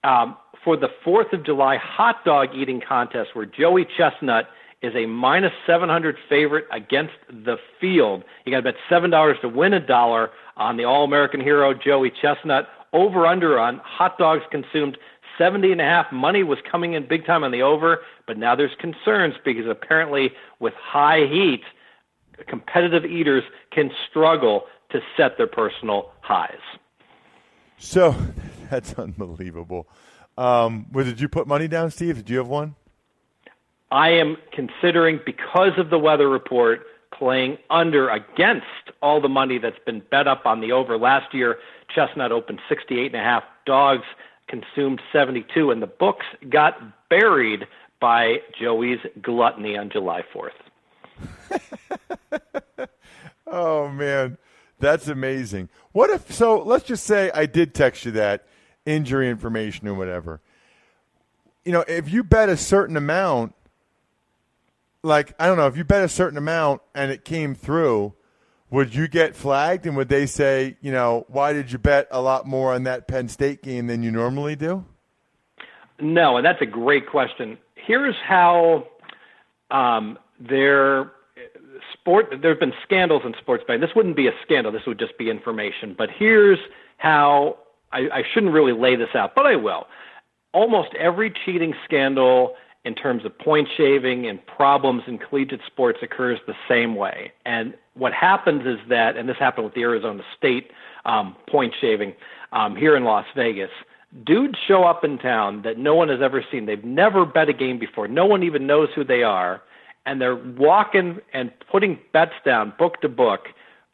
um, 0.03 0.37
for 0.63 0.77
the 0.77 0.89
4th 1.07 1.33
of 1.33 1.45
July 1.45 1.79
hot 1.79 2.25
dog 2.25 2.49
eating 2.55 2.83
contest 2.87 3.31
where 3.35 3.47
Joey 3.47 3.87
Chestnut 3.97 4.49
is 4.83 4.95
a 4.95 5.07
minus 5.07 5.53
700 5.67 6.17
favorite 6.29 6.67
against 6.71 7.15
the 7.29 7.57
field. 7.81 8.23
You 8.45 8.53
got 8.53 8.59
to 8.59 8.73
bet 8.73 8.75
$7 8.91 9.41
to 9.41 9.49
win 9.49 9.73
a 9.73 9.81
dollar 9.81 10.31
on 10.57 10.77
the 10.77 10.85
All 10.85 11.05
American 11.05 11.41
hero 11.41 11.73
Joey 11.73 12.11
Chestnut. 12.11 12.69
Over 12.93 13.27
under 13.27 13.59
on 13.59 13.81
hot 13.83 14.19
dogs 14.19 14.43
consumed 14.51 14.99
70 15.39 15.73
and 15.73 15.81
a 15.81 15.85
half 15.85 16.13
money 16.13 16.43
was 16.43 16.59
coming 16.71 16.93
in 16.93 17.09
big 17.09 17.27
time 17.27 17.43
on 17.43 17.51
the 17.51 17.63
over, 17.63 18.01
but 18.27 18.39
now 18.39 18.55
there's 18.55 18.75
concerns 18.79 19.35
because 19.45 19.67
apparently 19.67 20.33
with 20.61 20.75
high 20.75 21.27
heat, 21.27 21.63
competitive 22.47 23.05
eaters 23.05 23.43
can 23.73 23.91
struggle 24.09 24.65
to 24.91 25.01
set 25.17 25.37
their 25.37 25.47
personal 25.47 26.13
highs. 26.21 26.59
So 27.79 28.15
that's 28.75 28.95
unbelievable. 28.99 29.89
Um, 30.37 30.87
well, 30.93 31.05
did 31.05 31.21
you 31.21 31.29
put 31.29 31.47
money 31.47 31.69
down, 31.69 31.91
Steve? 31.91 32.17
Did 32.17 32.31
you 32.31 32.39
have 32.39 32.49
one? 32.49 32.75
I 33.93 34.11
am 34.11 34.37
considering, 34.53 35.21
because 35.25 35.79
of 35.79 35.91
the 35.91 35.99
weather 35.99 36.29
report, 36.29 36.85
playing 37.17 37.59
under 37.71 38.09
against 38.09 38.67
all 39.01 39.21
the 39.21 39.29
money 39.29 39.59
that's 39.59 39.79
been 39.87 40.03
bet 40.11 40.27
up 40.27 40.47
on 40.47 40.61
the 40.61 40.73
over. 40.73 40.99
Last 40.99 41.33
year, 41.33 41.59
Chestnut 41.95 42.33
opened 42.33 42.61
68 42.69 43.15
and 43.15 43.21
a 43.21 43.25
half 43.25 43.45
dogs 43.65 44.03
consumed 44.49 45.01
72, 45.13 45.71
and 45.71 45.81
the 45.81 45.87
books 45.87 46.27
got 46.51 46.75
buried 47.09 47.67
by 48.01 48.39
Joey's 48.61 48.99
gluttony 49.23 49.77
on 49.77 49.91
July 49.91 50.23
4th. 50.35 50.51
oh, 53.47 53.89
man. 53.89 54.37
That's 54.81 55.09
amazing. 55.09 55.71
What 55.93 56.11
if, 56.11 56.33
so 56.33 56.63
let's 56.63 56.85
just 56.85 57.05
say 57.05 57.31
I 57.33 57.47
did 57.47 57.75
text 57.75 58.05
you 58.05 58.11
that 58.13 58.47
injury 58.87 59.29
information 59.29 59.89
or 59.89 59.95
whatever. 59.95 60.41
You 61.65 61.73
know, 61.73 61.85
if 61.89 62.11
you 62.11 62.23
bet 62.23 62.49
a 62.49 62.57
certain 62.57 62.97
amount, 62.97 63.55
like, 65.03 65.35
I 65.39 65.47
don't 65.47 65.57
know, 65.57 65.67
if 65.67 65.77
you 65.77 65.85
bet 65.85 66.05
a 66.05 66.09
certain 66.09 66.39
amount 66.39 66.83
and 66.95 67.11
it 67.11 67.25
came 67.25 67.55
through, 67.55 68.15
would 68.71 68.95
you 68.95 69.09
get 69.09 69.35
flagged 69.35 69.87
and 69.87 69.97
would 69.97 70.09
they 70.09 70.27
say, 70.27 70.77
you 70.81 70.93
know, 70.93 71.25
why 71.29 71.53
did 71.53 71.71
you 71.71 71.79
bet 71.79 72.09
a 72.11 72.21
lot 72.21 72.47
more 72.47 72.75
on 72.75 72.83
that 72.85 73.07
Penn 73.07 73.29
State 73.29 73.63
game 73.63 73.87
than 73.87 74.03
you 74.03 74.11
normally 74.11 74.57
do? 74.57 74.85
No, 76.01 76.37
and 76.37 76.45
that's 76.45 76.61
a 76.61 76.67
great 76.67 77.09
question. 77.09 77.57
Here's 77.77 78.17
how 78.27 78.89
um, 79.71 80.19
there 80.41 81.13
sport 81.93 82.27
there 82.41 82.51
have 82.51 82.61
been 82.61 82.73
scandals 82.83 83.23
in 83.25 83.35
sports 83.41 83.65
betting. 83.67 83.81
This 83.81 83.95
wouldn't 83.95 84.17
be 84.17 84.27
a 84.27 84.33
scandal. 84.43 84.73
This 84.73 84.87
would 84.87 84.99
just 84.99 85.17
be 85.19 85.31
information. 85.31 85.95
But 85.97 86.11
here's 86.11 86.59
how 86.97 87.59
I, 87.95 88.19
I 88.19 88.23
shouldn't 88.33 88.53
really 88.53 88.73
lay 88.73 88.97
this 88.97 89.15
out, 89.15 89.35
but 89.35 89.47
I 89.47 89.57
will. 89.57 89.87
Almost 90.53 90.91
every 90.99 91.33
cheating 91.45 91.75
scandal 91.85 92.55
in 92.85 92.95
terms 92.95 93.25
of 93.25 93.37
point 93.39 93.69
shaving 93.77 94.27
and 94.27 94.45
problems 94.47 95.05
in 95.07 95.19
collegiate 95.19 95.63
sports 95.67 96.01
occurs 96.03 96.39
the 96.47 96.55
same 96.69 96.97
way. 96.97 97.33
And 97.47 97.75
what 97.95 98.13
happens 98.13 98.67
is 98.67 98.79
that, 98.91 99.17
and 99.17 99.29
this 99.29 99.37
happened 99.39 99.65
with 99.65 99.75
the 99.75 99.83
Arizona 99.83 100.23
State 100.37 100.71
um, 101.07 101.35
point 101.49 101.73
shaving 101.81 102.13
um, 102.53 102.77
here 102.77 102.97
in 102.97 103.05
Las 103.05 103.25
Vegas. 103.35 103.71
Dudes 104.25 104.59
show 104.69 104.85
up 104.85 105.03
in 105.03 105.19
town 105.19 105.63
that 105.63 105.79
no 105.79 105.95
one 105.95 106.09
has 106.09 106.21
ever 106.23 106.45
seen. 106.53 106.67
They've 106.67 106.85
never 106.85 107.25
bet 107.25 107.49
a 107.49 107.53
game 107.53 107.79
before. 107.79 108.07
No 108.07 108.27
one 108.27 108.43
even 108.43 108.67
knows 108.67 108.89
who 108.95 109.03
they 109.03 109.23
are. 109.23 109.63
And 110.07 110.21
they're 110.21 110.37
walking 110.37 111.19
and 111.33 111.51
putting 111.71 111.99
bets 112.13 112.35
down, 112.45 112.75
book 112.79 113.01
to 113.01 113.09
book, 113.09 113.47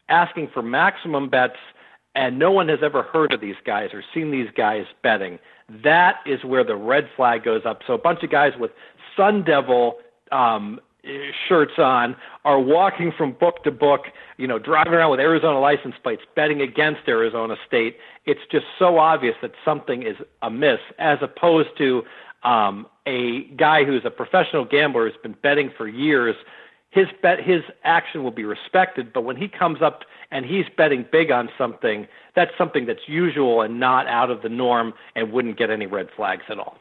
asking 0.09 0.51
for 0.53 0.63
maximum 0.63 1.31
bets. 1.31 1.57
And 2.15 2.39
no 2.39 2.51
one 2.51 2.69
has 2.69 2.81
ever 2.83 3.03
heard 3.03 3.33
of 3.33 3.41
these 3.41 3.57
guys 3.65 3.91
or 3.93 4.03
seen 4.13 4.31
these 4.31 4.49
guys 4.57 4.85
betting 5.03 5.39
that 5.85 6.17
is 6.27 6.45
where 6.45 6.65
the 6.65 6.77
red 6.77 7.09
flag 7.17 7.45
goes 7.45 7.63
up. 7.65 7.81
So 7.87 7.95
a 7.95 7.99
bunch 7.99 8.23
of 8.23 8.31
guys 8.31 8.53
with 8.59 8.73
Sun 9.17 9.45
Devil 9.45 9.99
um, 10.33 10.81
shirts 11.49 11.75
on 11.79 12.17
are 12.45 12.61
walking 12.61 13.13
from 13.17 13.33
book 13.33 13.63
to 13.65 13.71
book, 13.71 14.07
you 14.37 14.47
know, 14.47 14.59
driving 14.59 14.93
around 14.93 15.11
with 15.11 15.21
Arizona 15.21 15.61
license 15.61 15.95
plates, 16.03 16.23
betting 16.35 16.61
against 16.61 17.01
Arizona 17.09 17.57
State. 17.67 17.97
It's 18.27 18.41
just 18.51 18.67
so 18.79 18.99
obvious 18.99 19.37
that 19.43 19.53
something 19.65 20.03
is 20.03 20.17
amiss, 20.43 20.81
as 20.99 21.19
opposed 21.23 21.71
to 21.79 22.03
um, 22.43 22.87
a 23.07 23.45
guy 23.57 23.85
who's 23.85 24.03
a 24.05 24.11
professional 24.11 24.65
gambler 24.65 25.09
who's 25.09 25.21
been 25.23 25.37
betting 25.43 25.71
for 25.77 25.87
years. 25.87 26.35
His 26.91 27.07
bet, 27.23 27.41
his 27.41 27.63
action 27.85 28.25
will 28.25 28.33
be 28.33 28.45
respected, 28.45 29.13
but 29.13 29.23
when 29.23 29.37
he 29.37 29.47
comes 29.49 29.81
up 29.81 30.01
and 30.33 30.45
he's 30.45 30.65
betting 30.77 31.07
big 31.11 31.31
on 31.31 31.49
something, 31.57 32.09
that's 32.35 32.51
something 32.59 32.87
that's 32.87 33.07
usual 33.09 33.63
and 33.63 33.79
not 33.79 34.09
out 34.09 34.31
of 34.31 34.43
the 34.43 34.49
norm 34.49 34.93
and 35.15 35.33
wouldn't 35.33 35.57
get 35.57 35.71
any 35.71 35.87
red 35.87 36.09
flags 36.17 36.43
at 36.49 36.59
all. 36.59 36.79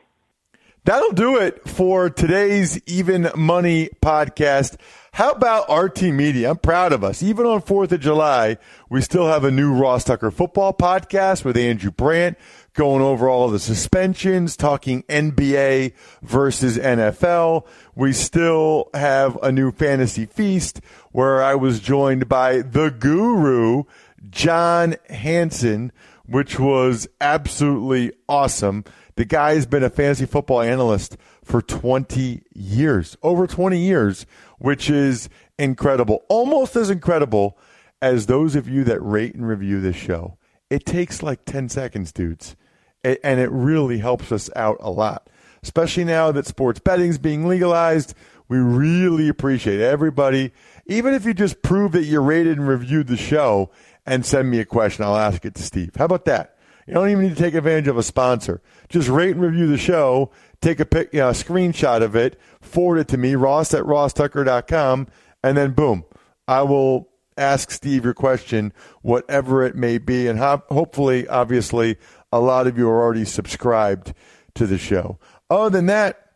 That'll 0.86 1.12
do 1.12 1.38
it 1.38 1.68
for 1.68 2.10
today's 2.10 2.80
Even 2.88 3.30
Money 3.36 3.90
podcast. 4.02 4.78
How 5.12 5.32
about 5.32 5.70
RT 5.70 6.04
Media? 6.04 6.52
I'm 6.52 6.58
proud 6.58 6.94
of 6.94 7.04
us. 7.04 7.22
Even 7.22 7.46
on 7.46 7.62
4th 7.62 7.92
of 7.92 8.00
July, 8.00 8.58
we 8.90 9.02
still 9.02 9.28
have 9.28 9.44
a 9.44 9.52
new 9.52 9.74
Ross 9.74 10.06
Tucker 10.06 10.32
football 10.32 10.74
podcast 10.74 11.44
with 11.44 11.58
Andrew 11.58 11.92
Brandt 11.92 12.38
going 12.74 13.02
over 13.02 13.28
all 13.28 13.46
of 13.46 13.52
the 13.52 13.60
suspensions, 13.60 14.56
talking 14.56 15.04
NBA 15.04 15.94
versus 16.22 16.78
NFL. 16.78 17.68
We 17.94 18.14
still 18.14 18.90
have 18.94 19.38
a 19.44 19.52
new 19.52 19.72
fantasy 19.72 20.26
feast 20.26 20.80
where 21.12 21.44
I 21.44 21.56
was 21.56 21.82
joined 21.82 22.30
by 22.30 22.62
the 22.62 22.90
guru, 22.90 23.84
John 24.30 24.96
Hansen, 25.10 25.92
which 26.26 26.58
was 26.58 27.08
absolutely 27.20 28.14
awesome. 28.30 28.86
The 29.20 29.26
guy 29.26 29.56
has 29.56 29.66
been 29.66 29.84
a 29.84 29.90
fantasy 29.90 30.26
football 30.26 30.62
analyst 30.62 31.18
for 31.44 31.62
20 31.62 32.42
years, 32.56 33.18
over 33.22 33.48
20 33.48 33.78
years, 33.78 34.26
which 34.60 34.90
is 34.90 35.28
incredible. 35.58 36.24
Almost 36.30 36.78
as 36.78 36.90
incredible 36.90 37.58
as 38.02 38.28
those 38.28 38.56
of 38.56 38.70
you 38.70 38.86
that 38.86 39.02
rate 39.02 39.36
and 39.36 39.46
review 39.46 39.82
this 39.82 39.98
show. 39.98 40.38
It 40.70 40.86
takes 40.86 41.22
like 41.22 41.44
10 41.44 41.68
seconds, 41.68 42.14
dudes. 42.14 42.56
And 43.04 43.42
it 43.42 43.52
really 43.52 43.98
helps 43.98 44.32
us 44.32 44.50
out 44.56 44.78
a 44.80 44.90
lot, 44.90 45.30
especially 45.64 46.06
now 46.06 46.32
that 46.32 46.46
sports 46.46 46.80
betting 46.80 47.10
is 47.10 47.18
being 47.18 47.46
legalized. 47.46 48.14
We 48.48 48.58
really 48.60 49.28
appreciate 49.28 49.82
everybody. 49.82 50.54
Even 50.86 51.14
if 51.14 51.26
you 51.26 51.34
just 51.34 51.62
prove 51.62 51.92
that 51.92 52.06
you 52.06 52.22
rated 52.22 52.58
and 52.58 52.70
reviewed 52.70 53.08
the 53.08 53.18
show, 53.18 53.70
and 54.06 54.26
send 54.26 54.50
me 54.50 54.62
a 54.62 54.66
question. 54.66 55.04
I'll 55.04 55.18
ask 55.18 55.44
it 55.44 55.56
to 55.56 55.62
Steve. 55.62 55.92
How 55.98 56.06
about 56.06 56.24
that? 56.24 56.56
You 56.90 56.96
don't 56.96 57.10
even 57.12 57.24
need 57.24 57.38
to 57.38 57.44
take 57.44 57.54
advantage 57.54 57.88
of 57.88 58.00
a 58.00 58.04
sponsor. 58.04 58.64
Just 58.90 59.10
rate 59.10 59.36
and 59.36 59.42
review 59.42 59.68
the 59.68 59.78
show. 59.78 60.32
Take 60.60 60.80
a, 60.80 60.86
pic, 60.88 61.14
you 61.14 61.20
know, 61.20 61.30
a 61.30 61.34
screenshot 61.34 62.02
of 62.02 62.16
it, 62.16 62.40
forward 62.62 62.98
it 62.98 63.08
to 63.10 63.18
me, 63.18 63.36
ross 63.36 63.76
at 63.76 63.84
rosstucker.com, 63.84 65.08
and 65.44 65.56
then 65.56 65.74
boom, 65.74 66.04
I 66.48 66.64
will 66.64 67.08
ask 67.38 67.70
Steve 67.70 68.06
your 68.06 68.16
question, 68.16 68.74
whatever 69.04 69.64
it 69.64 69.76
may 69.76 70.00
be. 70.00 70.28
And 70.28 70.40
ho- 70.40 70.64
hopefully, 70.70 71.28
obviously, 71.28 71.98
a 72.32 72.40
lot 72.40 72.66
of 72.66 72.76
you 72.76 72.90
are 72.90 73.04
already 73.04 73.24
subscribed 73.24 74.16
to 74.56 74.66
the 74.66 74.80
show. 74.80 75.20
Other 75.48 75.70
than 75.70 75.86
that, 75.86 76.32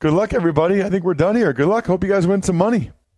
good 0.00 0.12
luck, 0.12 0.34
everybody. 0.34 0.82
I 0.82 0.90
think 0.90 1.04
we're 1.04 1.14
done 1.14 1.34
here. 1.34 1.54
Good 1.54 1.68
luck. 1.68 1.86
Hope 1.86 2.04
you 2.04 2.10
guys 2.10 2.26
win 2.26 2.42
some 2.42 2.56
money. 2.56 2.90